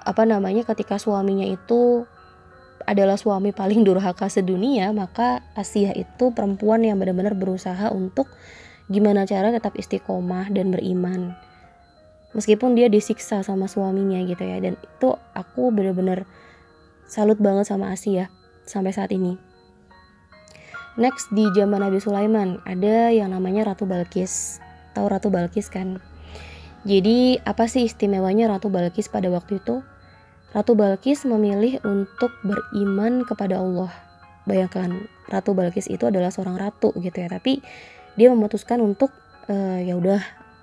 apa 0.00 0.24
namanya 0.24 0.64
ketika 0.64 0.96
suaminya 0.96 1.44
itu 1.44 2.08
adalah 2.88 3.20
suami 3.20 3.52
paling 3.52 3.84
durhaka 3.84 4.32
sedunia 4.32 4.88
maka 4.96 5.44
Asia 5.52 5.92
itu 5.92 6.32
perempuan 6.32 6.80
yang 6.80 6.96
benar-benar 6.96 7.36
berusaha 7.36 7.92
untuk 7.92 8.32
gimana 8.88 9.28
cara 9.28 9.52
tetap 9.52 9.76
istiqomah 9.76 10.48
dan 10.48 10.72
beriman 10.72 11.36
meskipun 12.36 12.76
dia 12.76 12.92
disiksa 12.92 13.40
sama 13.40 13.70
suaminya 13.70 14.20
gitu 14.24 14.42
ya 14.44 14.60
dan 14.60 14.74
itu 14.76 15.08
aku 15.32 15.72
benar-benar 15.72 16.28
salut 17.08 17.40
banget 17.40 17.68
sama 17.68 17.92
Asia 17.94 18.28
sampai 18.68 18.92
saat 18.92 19.12
ini 19.14 19.48
Next 20.98 21.30
di 21.30 21.46
zaman 21.54 21.78
Nabi 21.78 22.02
Sulaiman 22.02 22.58
ada 22.66 23.14
yang 23.14 23.30
namanya 23.30 23.70
Ratu 23.70 23.86
Balkis. 23.86 24.58
Tahu 24.98 25.06
Ratu 25.06 25.30
Balkis 25.30 25.70
kan? 25.70 26.02
Jadi 26.82 27.38
apa 27.46 27.70
sih 27.70 27.86
istimewanya 27.86 28.50
Ratu 28.50 28.66
Balkis 28.66 29.06
pada 29.06 29.30
waktu 29.30 29.62
itu? 29.62 29.78
Ratu 30.50 30.74
Balkis 30.74 31.22
memilih 31.22 31.78
untuk 31.86 32.34
beriman 32.42 33.22
kepada 33.22 33.62
Allah. 33.62 33.94
Bayangkan 34.42 35.06
Ratu 35.30 35.54
Balkis 35.54 35.86
itu 35.86 36.02
adalah 36.02 36.34
seorang 36.34 36.58
ratu 36.58 36.90
gitu 36.98 37.14
ya, 37.14 37.30
tapi 37.30 37.62
dia 38.18 38.34
memutuskan 38.34 38.82
untuk 38.82 39.14
e, 39.46 39.86
ya 39.86 39.94
udah 39.94 40.18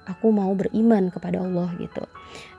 aku 0.05 0.29
mau 0.29 0.53
beriman 0.53 1.09
kepada 1.09 1.41
Allah 1.41 1.69
gitu. 1.77 2.05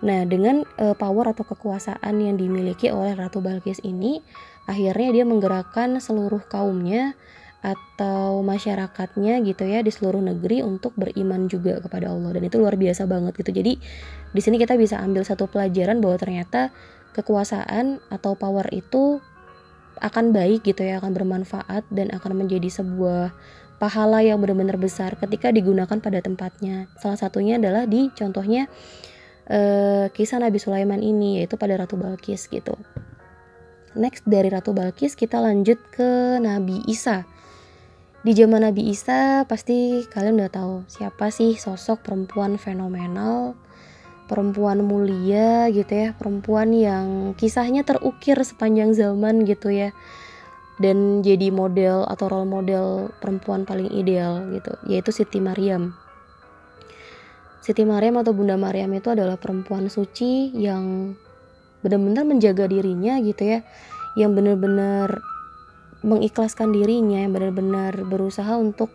Nah, 0.02 0.26
dengan 0.26 0.66
e, 0.76 0.92
power 0.94 1.32
atau 1.32 1.46
kekuasaan 1.46 2.14
yang 2.18 2.36
dimiliki 2.38 2.90
oleh 2.90 3.14
Ratu 3.14 3.38
Balkis 3.42 3.80
ini, 3.82 4.22
akhirnya 4.66 5.22
dia 5.22 5.24
menggerakkan 5.24 5.98
seluruh 6.02 6.42
kaumnya 6.46 7.14
atau 7.66 8.46
masyarakatnya 8.46 9.42
gitu 9.42 9.66
ya 9.66 9.82
di 9.82 9.90
seluruh 9.90 10.22
negeri 10.22 10.62
untuk 10.62 10.94
beriman 10.94 11.50
juga 11.50 11.82
kepada 11.82 12.14
Allah 12.14 12.38
dan 12.38 12.46
itu 12.46 12.62
luar 12.62 12.78
biasa 12.78 13.10
banget 13.10 13.34
gitu. 13.42 13.50
Jadi 13.50 13.72
di 14.30 14.40
sini 14.44 14.60
kita 14.60 14.78
bisa 14.78 15.02
ambil 15.02 15.26
satu 15.26 15.50
pelajaran 15.50 15.98
bahwa 15.98 16.14
ternyata 16.14 16.70
kekuasaan 17.16 17.98
atau 18.12 18.38
power 18.38 18.70
itu 18.70 19.18
akan 19.96 20.36
baik 20.36 20.68
gitu 20.68 20.84
ya, 20.84 21.00
akan 21.00 21.16
bermanfaat 21.16 21.88
dan 21.88 22.12
akan 22.12 22.44
menjadi 22.44 22.68
sebuah 22.68 23.32
pahala 23.76 24.24
yang 24.24 24.40
benar-benar 24.40 24.80
besar 24.80 25.16
ketika 25.20 25.52
digunakan 25.52 25.98
pada 26.00 26.20
tempatnya. 26.24 26.88
Salah 26.96 27.20
satunya 27.20 27.60
adalah 27.60 27.84
di 27.84 28.08
contohnya 28.12 28.68
eh, 29.48 30.08
kisah 30.10 30.42
Nabi 30.42 30.58
Sulaiman 30.58 31.00
ini 31.00 31.40
yaitu 31.40 31.60
pada 31.60 31.76
Ratu 31.76 32.00
Balkis 32.00 32.48
gitu. 32.48 32.74
Next 33.96 34.28
dari 34.28 34.52
Ratu 34.52 34.76
Balkis 34.76 35.16
kita 35.16 35.40
lanjut 35.40 35.80
ke 35.92 36.36
Nabi 36.40 36.84
Isa. 36.84 37.24
Di 38.26 38.34
zaman 38.34 38.66
Nabi 38.66 38.90
Isa 38.90 39.46
pasti 39.46 40.02
kalian 40.04 40.42
udah 40.42 40.52
tahu 40.52 40.74
siapa 40.90 41.30
sih 41.30 41.54
sosok 41.56 42.02
perempuan 42.02 42.58
fenomenal, 42.58 43.54
perempuan 44.26 44.82
mulia 44.82 45.70
gitu 45.70 45.88
ya, 45.94 46.08
perempuan 46.12 46.74
yang 46.74 47.38
kisahnya 47.38 47.86
terukir 47.86 48.34
sepanjang 48.42 48.92
zaman 48.92 49.46
gitu 49.46 49.70
ya. 49.70 49.94
Dan 50.76 51.24
jadi 51.24 51.48
model 51.48 52.04
atau 52.04 52.28
role 52.28 52.48
model 52.48 53.08
perempuan 53.16 53.64
paling 53.64 53.88
ideal 53.88 54.44
gitu, 54.52 54.76
yaitu 54.84 55.08
Siti 55.08 55.40
Maryam. 55.40 55.96
Siti 57.64 57.82
Maryam 57.82 58.20
atau 58.20 58.36
Bunda 58.36 58.54
Maryam 58.54 58.92
itu 58.92 59.10
adalah 59.10 59.40
perempuan 59.40 59.88
suci 59.88 60.54
yang 60.54 61.16
benar-benar 61.86 62.22
menjaga 62.26 62.66
dirinya 62.66 63.18
gitu 63.22 63.42
ya 63.46 63.60
yang 64.18 64.32
benar-benar 64.32 65.22
mengikhlaskan 66.02 66.72
dirinya 66.72 67.22
yang 67.22 67.30
benar-benar 67.30 68.06
berusaha 68.06 68.54
untuk 68.58 68.90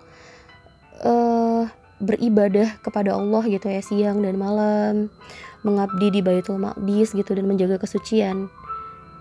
uh, 1.06 1.68
beribadah 2.02 2.82
kepada 2.82 3.14
Allah 3.16 3.46
gitu 3.48 3.70
ya 3.70 3.80
siang 3.80 4.26
dan 4.26 4.36
malam 4.36 5.14
mengabdi 5.62 6.10
di 6.10 6.20
Baitul 6.26 6.58
Maqdis 6.58 7.14
gitu 7.14 7.38
dan 7.38 7.46
menjaga 7.46 7.78
kesucian 7.78 8.50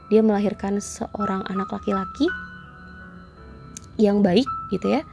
dia 0.09 0.25
melahirkan 0.25 0.81
seorang 0.83 1.45
anak 1.47 1.71
laki-laki 1.71 2.27
yang 4.01 4.25
baik 4.25 4.49
gitu 4.73 4.89
ya. 4.89 5.05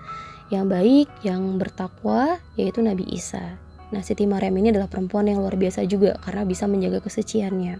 Yang 0.48 0.65
baik 0.72 1.10
yang 1.27 1.60
bertakwa 1.60 2.39
yaitu 2.56 2.79
Nabi 2.79 3.03
Isa. 3.12 3.60
Nah 3.91 4.01
Siti 4.03 4.24
Maryam 4.24 4.56
ini 4.56 4.72
adalah 4.72 4.88
perempuan 4.88 5.27
yang 5.27 5.44
luar 5.44 5.60
biasa 5.60 5.84
juga 5.88 6.15
karena 6.24 6.48
bisa 6.48 6.67
menjaga 6.67 7.03
kesuciannya. 7.03 7.79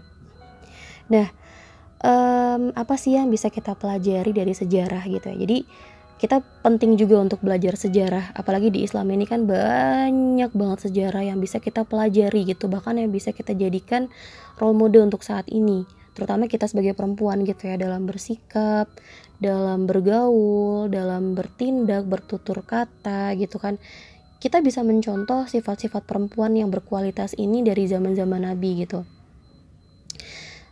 Nah, 1.08 1.26
um, 2.04 2.72
apa 2.76 2.94
sih 3.00 3.16
yang 3.16 3.32
bisa 3.32 3.48
kita 3.48 3.72
pelajari 3.72 4.36
dari 4.36 4.52
sejarah 4.52 5.04
gitu 5.08 5.26
ya? 5.32 5.36
Jadi 5.36 5.58
kita 6.18 6.42
penting 6.66 6.98
juga 6.98 7.22
untuk 7.22 7.38
belajar 7.46 7.78
sejarah, 7.78 8.34
apalagi 8.34 8.74
di 8.74 8.82
Islam 8.82 9.06
ini 9.14 9.22
kan 9.22 9.46
banyak 9.46 10.50
banget 10.50 10.90
sejarah 10.90 11.22
yang 11.22 11.38
bisa 11.38 11.62
kita 11.62 11.86
pelajari 11.86 12.42
gitu, 12.42 12.66
bahkan 12.66 12.98
yang 12.98 13.14
bisa 13.14 13.30
kita 13.30 13.54
jadikan 13.54 14.10
role 14.58 14.74
model 14.74 15.06
untuk 15.06 15.22
saat 15.22 15.46
ini, 15.46 15.86
terutama 16.18 16.50
kita 16.50 16.66
sebagai 16.66 16.98
perempuan 16.98 17.46
gitu 17.46 17.70
ya 17.70 17.78
dalam 17.78 18.10
bersikap, 18.10 18.90
dalam 19.38 19.86
bergaul, 19.86 20.90
dalam 20.90 21.34
bertindak, 21.38 22.06
bertutur 22.06 22.62
kata 22.66 23.34
gitu 23.38 23.58
kan. 23.62 23.78
Kita 24.38 24.62
bisa 24.62 24.86
mencontoh 24.86 25.50
sifat-sifat 25.50 26.06
perempuan 26.06 26.54
yang 26.54 26.70
berkualitas 26.70 27.34
ini 27.34 27.66
dari 27.66 27.90
zaman-zaman 27.90 28.46
Nabi 28.46 28.86
gitu. 28.86 29.02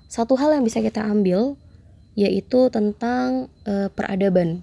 Satu 0.07 0.39
hal 0.39 0.55
yang 0.55 0.63
bisa 0.63 0.79
kita 0.79 1.03
ambil 1.03 1.59
yaitu 2.17 2.71
tentang 2.73 3.53
e, 3.67 3.93
peradaban. 3.93 4.63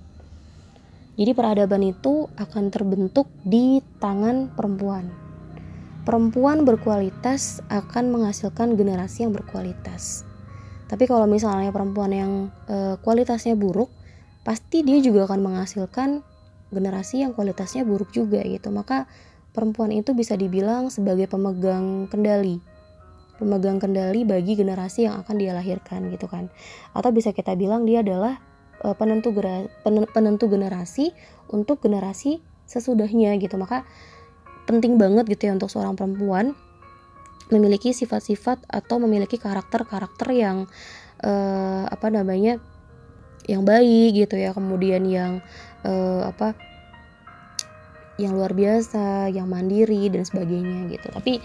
Jadi 1.14 1.32
peradaban 1.38 1.84
itu 1.86 2.26
akan 2.34 2.74
terbentuk 2.74 3.30
di 3.46 3.78
tangan 4.02 4.50
perempuan. 4.58 5.14
Perempuan 6.04 6.66
berkualitas 6.66 7.62
akan 7.70 8.10
menghasilkan 8.10 8.74
generasi 8.74 9.24
yang 9.24 9.32
berkualitas. 9.32 10.26
Tapi 10.94 11.10
kalau 11.10 11.26
misalnya 11.26 11.74
perempuan 11.74 12.14
yang 12.14 12.32
e, 12.70 13.02
kualitasnya 13.02 13.58
buruk, 13.58 13.90
pasti 14.46 14.86
dia 14.86 15.02
juga 15.02 15.26
akan 15.26 15.42
menghasilkan 15.42 16.22
generasi 16.70 17.26
yang 17.26 17.34
kualitasnya 17.34 17.82
buruk 17.82 18.14
juga 18.14 18.46
gitu. 18.46 18.70
Maka 18.70 19.10
perempuan 19.58 19.90
itu 19.90 20.14
bisa 20.14 20.38
dibilang 20.38 20.94
sebagai 20.94 21.26
pemegang 21.26 22.06
kendali. 22.14 22.62
Pemegang 23.42 23.82
kendali 23.82 24.22
bagi 24.22 24.54
generasi 24.54 25.10
yang 25.10 25.26
akan 25.26 25.34
dia 25.42 25.58
lahirkan 25.58 26.14
gitu 26.14 26.30
kan. 26.30 26.54
Atau 26.94 27.10
bisa 27.10 27.34
kita 27.34 27.58
bilang 27.58 27.90
dia 27.90 28.06
adalah 28.06 28.38
uh, 28.86 28.94
penentu 28.94 29.34
penentu 30.14 30.46
generasi 30.46 31.10
untuk 31.50 31.82
generasi 31.82 32.38
sesudahnya 32.70 33.34
gitu. 33.42 33.58
Maka 33.58 33.82
penting 34.70 35.02
banget 35.02 35.26
gitu 35.26 35.50
ya 35.50 35.58
untuk 35.58 35.74
seorang 35.74 35.98
perempuan 35.98 36.54
memiliki 37.54 37.94
sifat-sifat 37.94 38.66
atau 38.66 38.98
memiliki 38.98 39.38
karakter-karakter 39.38 40.34
yang 40.34 40.66
uh, 41.22 41.86
apa 41.86 42.10
namanya 42.10 42.58
yang 43.46 43.62
baik 43.62 44.18
gitu 44.18 44.36
ya 44.40 44.56
kemudian 44.56 45.06
yang 45.06 45.46
uh, 45.86 46.26
apa 46.26 46.58
yang 48.22 48.38
luar 48.38 48.54
biasa, 48.54 49.30
yang 49.34 49.50
mandiri 49.50 50.10
dan 50.14 50.22
sebagainya 50.22 50.86
gitu. 50.94 51.10
Tapi 51.10 51.42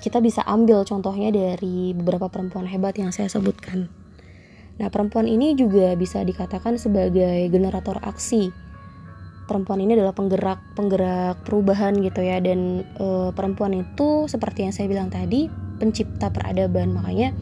kita 0.00 0.20
bisa 0.20 0.44
ambil 0.44 0.84
contohnya 0.84 1.32
dari 1.32 1.96
beberapa 1.96 2.28
perempuan 2.28 2.68
hebat 2.68 2.96
yang 2.96 3.12
saya 3.12 3.28
sebutkan. 3.28 3.88
Nah, 4.74 4.88
perempuan 4.90 5.30
ini 5.30 5.54
juga 5.54 5.94
bisa 5.94 6.20
dikatakan 6.24 6.76
sebagai 6.80 7.48
generator 7.48 8.00
aksi. 8.02 8.50
Perempuan 9.44 9.84
ini 9.84 9.92
adalah 9.92 10.16
penggerak 10.16 10.60
penggerak 10.72 11.44
perubahan 11.44 11.92
gitu 12.00 12.24
ya 12.24 12.40
dan 12.40 12.84
e, 12.96 13.06
perempuan 13.36 13.76
itu 13.76 14.24
seperti 14.24 14.64
yang 14.64 14.72
saya 14.72 14.88
bilang 14.88 15.12
tadi 15.12 15.52
pencipta 15.76 16.32
peradaban. 16.32 16.96
Makanya 16.96 17.36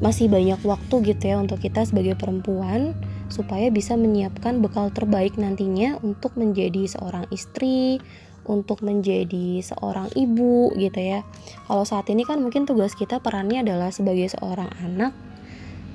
masih 0.00 0.28
banyak 0.28 0.60
waktu 0.60 0.94
gitu 1.12 1.24
ya 1.24 1.36
untuk 1.40 1.60
kita 1.60 1.84
sebagai 1.88 2.16
perempuan 2.20 2.92
supaya 3.32 3.72
bisa 3.72 3.96
menyiapkan 3.96 4.60
bekal 4.60 4.92
terbaik 4.92 5.40
nantinya 5.40 5.96
untuk 6.04 6.36
menjadi 6.36 6.84
seorang 6.86 7.24
istri, 7.32 7.98
untuk 8.46 8.84
menjadi 8.86 9.60
seorang 9.60 10.12
ibu 10.14 10.72
gitu 10.78 11.00
ya. 11.00 11.26
Kalau 11.66 11.84
saat 11.84 12.06
ini 12.12 12.22
kan 12.22 12.38
mungkin 12.40 12.64
tugas 12.64 12.94
kita 12.94 13.18
perannya 13.20 13.66
adalah 13.66 13.90
sebagai 13.90 14.30
seorang 14.30 14.70
anak 14.80 15.12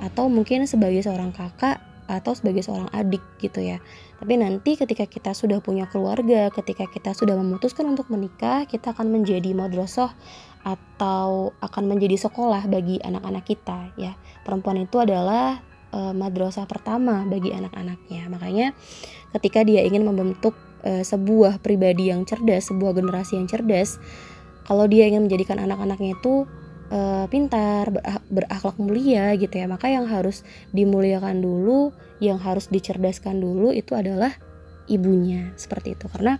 atau 0.02 0.28
mungkin 0.28 0.66
sebagai 0.66 1.06
seorang 1.06 1.30
kakak 1.30 1.90
atau 2.12 2.36
sebagai 2.36 2.60
seorang 2.65 2.91
adik 2.91 3.24
gitu 3.39 3.63
ya. 3.63 3.80
Tapi 4.19 4.36
nanti 4.36 4.76
ketika 4.76 5.08
kita 5.08 5.32
sudah 5.32 5.63
punya 5.63 5.88
keluarga, 5.88 6.52
ketika 6.52 6.86
kita 6.91 7.15
sudah 7.15 7.39
memutuskan 7.39 7.88
untuk 7.88 8.12
menikah, 8.12 8.67
kita 8.67 8.91
akan 8.91 9.08
menjadi 9.08 9.56
madrasah 9.56 10.12
atau 10.62 11.56
akan 11.63 11.84
menjadi 11.89 12.19
sekolah 12.19 12.67
bagi 12.67 13.00
anak-anak 13.02 13.47
kita 13.47 13.95
ya. 13.97 14.13
Perempuan 14.45 14.84
itu 14.84 15.02
adalah 15.02 15.58
e, 15.89 16.00
madrasah 16.13 16.69
pertama 16.69 17.26
bagi 17.26 17.50
anak-anaknya. 17.50 18.30
Makanya 18.30 18.67
ketika 19.34 19.65
dia 19.65 19.82
ingin 19.82 20.06
membentuk 20.06 20.54
uh, 20.86 21.04
sebuah 21.06 21.62
pribadi 21.62 22.10
yang 22.10 22.26
cerdas, 22.26 22.69
sebuah 22.69 22.97
generasi 22.97 23.38
yang 23.38 23.47
cerdas, 23.47 24.02
kalau 24.65 24.86
dia 24.86 25.10
ingin 25.10 25.26
menjadikan 25.26 25.58
anak-anaknya 25.58 26.17
itu 26.17 26.45
uh, 26.91 27.25
pintar, 27.32 27.89
berakhlak 28.30 28.77
mulia 28.77 29.34
gitu 29.39 29.56
ya, 29.58 29.65
maka 29.65 29.89
yang 29.89 30.06
harus 30.06 30.43
dimuliakan 30.75 31.41
dulu, 31.41 31.95
yang 32.21 32.38
harus 32.38 32.67
dicerdaskan 32.69 33.39
dulu 33.39 33.71
itu 33.73 33.95
adalah 33.97 34.36
ibunya 34.91 35.56
seperti 35.58 35.97
itu. 35.97 36.06
Karena 36.12 36.38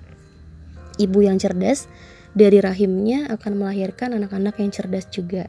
ibu 1.00 1.20
yang 1.24 1.40
cerdas 1.40 1.88
dari 2.36 2.60
rahimnya 2.60 3.32
akan 3.32 3.52
melahirkan 3.58 4.16
anak-anak 4.16 4.60
yang 4.60 4.72
cerdas 4.72 5.08
juga. 5.10 5.48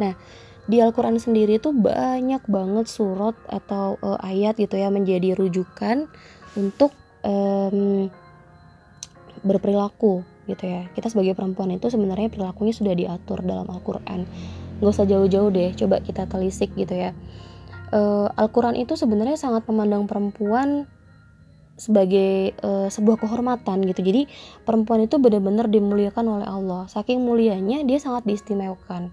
Nah, 0.00 0.16
di 0.64 0.80
Al-Quran 0.80 1.20
sendiri 1.20 1.60
itu 1.60 1.76
banyak 1.76 2.48
banget 2.48 2.88
surat 2.88 3.36
atau 3.46 4.00
uh, 4.00 4.18
ayat 4.24 4.56
gitu 4.56 4.80
ya 4.80 4.88
menjadi 4.88 5.36
rujukan 5.36 6.08
untuk 6.56 6.96
um, 7.20 8.08
berperilaku 9.44 10.24
gitu 10.48 10.64
ya. 10.64 10.88
Kita 10.92 11.12
sebagai 11.12 11.36
perempuan 11.36 11.72
itu 11.74 11.88
sebenarnya 11.88 12.32
perilakunya 12.32 12.74
sudah 12.74 12.94
diatur 12.96 13.44
dalam 13.44 13.66
Al-Quran. 13.68 14.28
Nggak 14.80 14.90
usah 14.90 15.06
jauh-jauh 15.08 15.50
deh 15.52 15.72
coba 15.76 16.00
kita 16.00 16.28
telisik 16.28 16.72
gitu 16.76 16.94
ya. 16.94 17.10
Uh, 17.94 18.26
Al-Quran 18.34 18.74
itu 18.80 18.98
sebenarnya 18.98 19.38
sangat 19.38 19.64
memandang 19.70 20.10
perempuan 20.10 20.90
sebagai 21.74 22.54
uh, 22.62 22.86
sebuah 22.86 23.18
kehormatan 23.18 23.82
gitu. 23.90 24.00
Jadi 24.02 24.30
perempuan 24.62 25.06
itu 25.06 25.18
benar-benar 25.18 25.66
dimuliakan 25.66 26.40
oleh 26.40 26.46
Allah. 26.46 26.86
Saking 26.86 27.22
mulianya 27.22 27.82
dia 27.82 27.98
sangat 27.98 28.26
diistimewakan. 28.26 29.10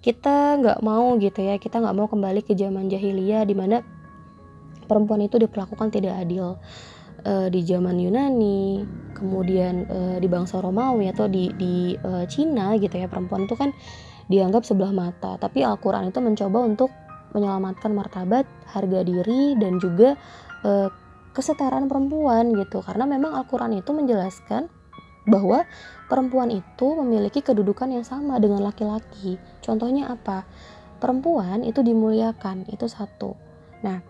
Kita 0.00 0.58
nggak 0.58 0.80
mau 0.80 1.14
gitu 1.20 1.44
ya 1.44 1.60
kita 1.60 1.78
nggak 1.78 1.96
mau 1.96 2.08
kembali 2.08 2.40
ke 2.42 2.56
zaman 2.56 2.88
jahiliyah 2.88 3.44
di 3.44 3.52
mana 3.52 3.84
perempuan 4.90 5.22
itu 5.22 5.38
diperlakukan 5.38 5.94
tidak 5.94 6.18
adil 6.18 6.58
uh, 7.24 7.48
di 7.48 7.60
zaman 7.64 7.96
Yunani, 7.96 8.84
kemudian 9.16 9.86
uh, 9.88 10.16
di 10.20 10.28
bangsa 10.28 10.60
Romawi 10.60 11.12
atau 11.12 11.26
di 11.28 11.52
di 11.56 11.92
uh, 11.96 12.24
Cina 12.26 12.76
gitu 12.76 12.96
ya 12.96 13.06
perempuan 13.06 13.44
itu 13.44 13.56
kan 13.56 13.72
dianggap 14.30 14.62
sebelah 14.62 14.94
mata. 14.94 15.36
Tapi 15.36 15.64
Al-Qur'an 15.66 16.08
itu 16.08 16.18
mencoba 16.22 16.58
untuk 16.62 16.90
menyelamatkan 17.34 17.94
martabat, 17.94 18.46
harga 18.70 19.00
diri 19.06 19.54
dan 19.58 19.78
juga 19.78 20.18
uh, 20.66 20.88
kesetaraan 21.30 21.86
perempuan 21.86 22.50
gitu 22.58 22.82
karena 22.82 23.06
memang 23.06 23.38
Al-Qur'an 23.38 23.70
itu 23.74 23.90
menjelaskan 23.94 24.66
bahwa 25.28 25.62
perempuan 26.08 26.50
itu 26.50 26.86
memiliki 26.98 27.44
kedudukan 27.44 27.92
yang 27.92 28.06
sama 28.06 28.40
dengan 28.42 28.64
laki-laki. 28.64 29.36
Contohnya 29.60 30.10
apa? 30.10 30.48
Perempuan 31.00 31.64
itu 31.64 31.80
dimuliakan, 31.80 32.68
itu 32.68 32.84
satu. 32.84 33.36
Nah, 33.80 34.04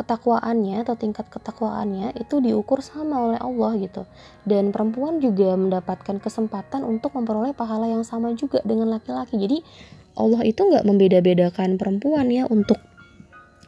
ketakwaannya 0.00 0.80
atau 0.80 0.96
tingkat 0.96 1.28
ketakwaannya 1.28 2.16
itu 2.16 2.40
diukur 2.40 2.80
sama 2.80 3.28
oleh 3.28 3.38
Allah 3.38 3.76
gitu. 3.76 4.08
Dan 4.48 4.72
perempuan 4.72 5.20
juga 5.20 5.52
mendapatkan 5.60 6.16
kesempatan 6.16 6.88
untuk 6.88 7.12
memperoleh 7.12 7.52
pahala 7.52 7.86
yang 7.92 8.00
sama 8.00 8.32
juga 8.32 8.64
dengan 8.64 8.96
laki-laki. 8.96 9.36
Jadi 9.36 9.60
Allah 10.16 10.40
itu 10.48 10.64
nggak 10.64 10.88
membeda-bedakan 10.88 11.76
perempuan 11.76 12.32
ya 12.32 12.48
untuk 12.48 12.80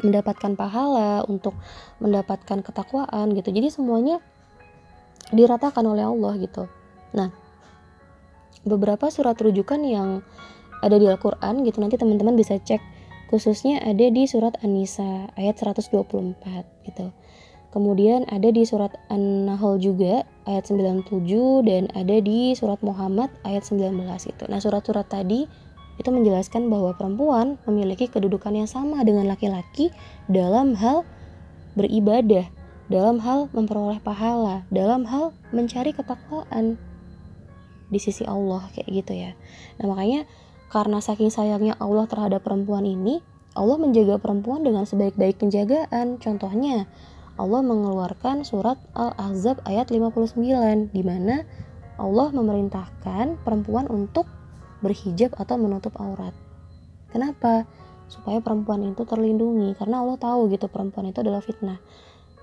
mendapatkan 0.01 0.59
pahala, 0.59 1.23
untuk 1.29 1.55
mendapatkan 2.01 2.64
ketakwaan 2.64 3.37
gitu. 3.37 3.53
Jadi 3.53 3.68
semuanya 3.71 4.18
diratakan 5.31 5.85
oleh 5.87 6.03
Allah 6.03 6.35
gitu. 6.40 6.66
Nah, 7.14 7.31
beberapa 8.66 9.07
surat 9.12 9.38
rujukan 9.38 9.79
yang 9.85 10.25
ada 10.83 10.99
di 10.99 11.07
Al-Quran 11.07 11.62
gitu 11.62 11.79
nanti 11.79 11.95
teman-teman 11.95 12.35
bisa 12.35 12.59
cek 12.59 12.83
khususnya 13.33 13.81
ada 13.81 14.12
di 14.12 14.29
surat 14.29 14.61
An-Nisa 14.61 15.33
ayat 15.40 15.57
124 15.57 16.37
gitu. 16.85 17.16
Kemudian 17.73 18.29
ada 18.29 18.53
di 18.53 18.68
surat 18.68 18.92
An-Nahl 19.09 19.81
juga 19.81 20.29
ayat 20.45 20.68
97 20.68 21.64
dan 21.64 21.88
ada 21.97 22.21
di 22.21 22.53
surat 22.53 22.77
Muhammad 22.85 23.33
ayat 23.49 23.64
19 23.64 23.97
gitu. 24.29 24.45
Nah, 24.53 24.61
surat-surat 24.61 25.09
tadi 25.09 25.49
itu 25.97 26.09
menjelaskan 26.12 26.68
bahwa 26.68 26.92
perempuan 26.92 27.57
memiliki 27.64 28.12
kedudukan 28.12 28.53
yang 28.53 28.68
sama 28.68 29.01
dengan 29.01 29.25
laki-laki 29.25 29.88
dalam 30.29 30.77
hal 30.77 31.09
beribadah, 31.73 32.45
dalam 32.92 33.16
hal 33.25 33.49
memperoleh 33.57 34.05
pahala, 34.05 34.68
dalam 34.68 35.09
hal 35.09 35.33
mencari 35.57 35.97
ketakwaan 35.97 36.77
di 37.88 37.97
sisi 37.97 38.29
Allah 38.29 38.68
kayak 38.77 38.88
gitu 38.92 39.16
ya. 39.16 39.33
Nah, 39.81 39.88
makanya 39.88 40.29
karena 40.73 41.05
saking 41.05 41.29
sayangnya 41.29 41.77
Allah 41.77 42.09
terhadap 42.09 42.49
perempuan 42.49 42.89
ini, 42.89 43.21
Allah 43.53 43.77
menjaga 43.77 44.17
perempuan 44.17 44.65
dengan 44.65 44.89
sebaik-baik 44.89 45.37
penjagaan. 45.37 46.17
Contohnya, 46.17 46.89
Allah 47.37 47.61
mengeluarkan 47.61 48.49
surat 48.49 48.81
Al-Ahzab 48.97 49.61
ayat 49.69 49.93
59 49.93 50.41
di 50.97 51.03
mana 51.05 51.45
Allah 52.01 52.33
memerintahkan 52.33 53.45
perempuan 53.45 53.85
untuk 53.93 54.25
berhijab 54.81 55.37
atau 55.37 55.61
menutup 55.61 55.93
aurat. 56.01 56.33
Kenapa? 57.13 57.69
Supaya 58.09 58.41
perempuan 58.41 58.81
itu 58.89 59.05
terlindungi 59.05 59.77
karena 59.77 60.01
Allah 60.01 60.17
tahu 60.17 60.49
gitu 60.49 60.73
perempuan 60.73 61.13
itu 61.13 61.21
adalah 61.21 61.45
fitnah. 61.45 61.85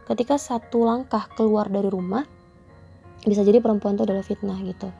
Ketika 0.05 0.37
satu 0.37 0.85
langkah 0.85 1.25
keluar 1.33 1.69
dari 1.69 1.89
rumah, 1.89 2.25
bisa 3.27 3.43
jadi 3.43 3.59
perempuan 3.59 3.99
itu 3.99 4.03
adalah 4.07 4.23
fitnah 4.23 4.59
gitu. 4.63 4.91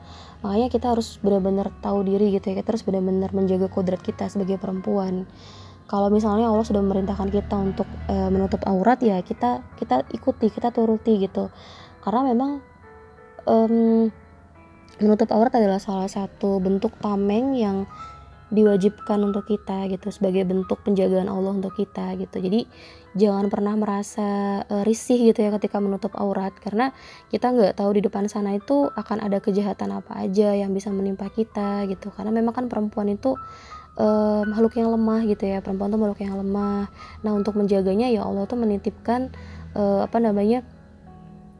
Makanya 0.43 0.67
kita 0.67 0.91
harus 0.91 1.19
benar-benar 1.23 1.71
tahu 1.79 2.03
diri 2.03 2.35
gitu 2.35 2.51
ya 2.51 2.59
kita 2.59 2.75
harus 2.75 2.83
benar-benar 2.83 3.31
menjaga 3.31 3.71
kodrat 3.71 4.03
kita 4.03 4.27
sebagai 4.27 4.59
perempuan. 4.59 5.23
Kalau 5.89 6.11
misalnya 6.13 6.51
Allah 6.51 6.67
sudah 6.67 6.83
memerintahkan 6.85 7.33
kita 7.33 7.55
untuk 7.57 7.89
e, 8.05 8.15
menutup 8.29 8.61
aurat 8.69 9.01
ya 9.01 9.17
kita 9.25 9.65
kita 9.79 10.05
ikuti 10.13 10.51
kita 10.51 10.69
turuti 10.69 11.17
gitu. 11.17 11.49
Karena 12.03 12.29
memang 12.29 12.61
um, 13.47 14.07
menutup 14.99 15.31
aurat 15.31 15.55
adalah 15.55 15.79
salah 15.79 16.07
satu 16.11 16.59
bentuk 16.59 16.93
tameng 16.99 17.55
yang 17.55 17.87
diwajibkan 18.49 19.21
untuk 19.21 19.45
kita 19.45 19.85
gitu 19.93 20.09
sebagai 20.09 20.41
bentuk 20.45 20.81
penjagaan 20.81 21.29
Allah 21.29 21.53
untuk 21.53 21.77
kita 21.77 22.17
gitu. 22.17 22.41
Jadi 22.41 22.65
jangan 23.13 23.49
pernah 23.49 23.77
merasa 23.77 24.61
uh, 24.65 24.83
risih 24.85 25.33
gitu 25.33 25.45
ya 25.45 25.53
ketika 25.57 25.77
menutup 25.77 26.13
aurat 26.17 26.53
karena 26.57 26.93
kita 27.29 27.53
nggak 27.53 27.77
tahu 27.77 27.97
di 27.97 28.01
depan 28.05 28.25
sana 28.25 28.57
itu 28.57 28.89
akan 28.93 29.21
ada 29.21 29.37
kejahatan 29.37 29.93
apa 29.93 30.25
aja 30.25 30.57
yang 30.57 30.73
bisa 30.73 30.89
menimpa 30.89 31.29
kita 31.29 31.85
gitu. 31.85 32.09
Karena 32.09 32.33
memang 32.33 32.53
kan 32.57 32.65
perempuan 32.65 33.13
itu 33.13 33.37
uh, 34.01 34.41
makhluk 34.49 34.77
yang 34.81 34.89
lemah 34.89 35.21
gitu 35.29 35.43
ya 35.45 35.61
perempuan 35.61 35.93
itu 35.93 35.99
makhluk 36.01 36.21
yang 36.25 36.35
lemah. 36.37 36.89
Nah 37.21 37.31
untuk 37.37 37.53
menjaganya 37.53 38.09
ya 38.09 38.25
Allah 38.25 38.49
tuh 38.49 38.57
menitipkan 38.57 39.29
uh, 39.77 40.05
apa 40.05 40.17
namanya 40.17 40.65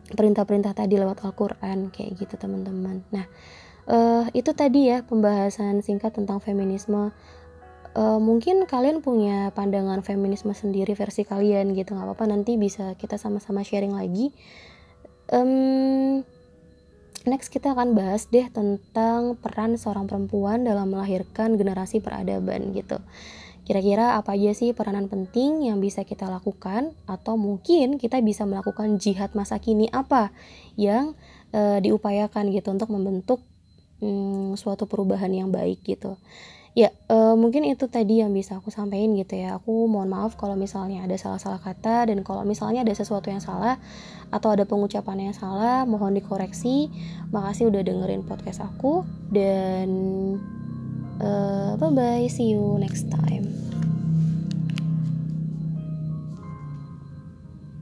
perintah-perintah 0.09 0.73
tadi 0.73 0.97
lewat 0.97 1.21
Al-Quran 1.21 1.93
kayak 1.93 2.17
gitu 2.17 2.33
teman-teman. 2.33 3.05
Nah 3.13 3.29
uh, 3.89 4.25
itu 4.37 4.53
tadi 4.53 4.93
ya 4.93 5.01
pembahasan 5.03 5.81
singkat 5.81 6.15
tentang 6.15 6.39
feminisme. 6.39 7.11
Uh, 7.97 8.21
mungkin 8.21 8.69
kalian 8.69 9.01
punya 9.01 9.49
pandangan 9.57 10.05
feminisme 10.05 10.53
sendiri 10.53 10.93
versi 10.93 11.25
kalian 11.25 11.73
gitu 11.73 11.97
nggak 11.97 12.05
apa-apa 12.05 12.29
nanti 12.29 12.53
bisa 12.55 12.93
kita 12.95 13.17
sama-sama 13.17 13.65
sharing 13.65 13.97
lagi. 13.97 14.29
Um, 15.33 16.21
next 17.25 17.49
kita 17.49 17.73
akan 17.73 17.97
bahas 17.97 18.29
deh 18.29 18.45
tentang 18.53 19.35
peran 19.41 19.75
seorang 19.75 20.05
perempuan 20.05 20.63
dalam 20.63 20.93
melahirkan 20.93 21.57
generasi 21.57 21.97
peradaban 21.99 22.71
gitu. 22.77 23.01
Kira-kira 23.69 24.17
apa 24.17 24.33
aja 24.33 24.49
sih 24.57 24.73
peranan 24.73 25.05
penting 25.05 25.61
yang 25.69 25.77
bisa 25.77 26.01
kita 26.01 26.25
lakukan? 26.25 26.93
Atau 27.05 27.37
mungkin 27.37 28.01
kita 28.01 28.17
bisa 28.25 28.41
melakukan 28.45 28.97
jihad 28.97 29.37
masa 29.37 29.61
kini 29.61 29.85
apa 29.93 30.33
yang 30.73 31.13
uh, 31.53 31.77
diupayakan 31.77 32.49
gitu 32.49 32.73
untuk 32.73 32.89
membentuk 32.89 33.45
hmm, 33.99 34.55
suatu 34.59 34.87
perubahan 34.89 35.31
yang 35.31 35.51
baik 35.53 35.83
gitu. 35.85 36.19
Ya 36.77 36.93
uh, 37.09 37.33
mungkin 37.33 37.65
itu 37.65 37.89
tadi 37.89 38.21
yang 38.21 38.31
bisa 38.31 38.61
aku 38.61 38.69
sampaikan 38.69 39.17
gitu 39.17 39.35
ya. 39.35 39.57
Aku 39.59 39.89
mohon 39.89 40.09
maaf 40.09 40.37
kalau 40.39 40.55
misalnya 40.55 41.03
ada 41.03 41.17
salah-salah 41.17 41.59
kata 41.59 42.11
dan 42.13 42.21
kalau 42.23 42.45
misalnya 42.45 42.85
ada 42.85 42.93
sesuatu 42.93 43.27
yang 43.27 43.41
salah 43.41 43.81
atau 44.29 44.53
ada 44.53 44.63
pengucapan 44.63 45.29
yang 45.29 45.35
salah 45.35 45.83
mohon 45.83 46.13
dikoreksi. 46.15 46.87
Makasih 47.33 47.73
udah 47.73 47.81
dengerin 47.83 48.23
podcast 48.23 48.63
aku 48.63 49.03
dan 49.33 49.89
uh, 51.19 51.75
bye 51.77 51.91
bye 51.91 52.27
see 52.31 52.53
you 52.55 52.77
next 52.79 53.09
time 53.11 53.68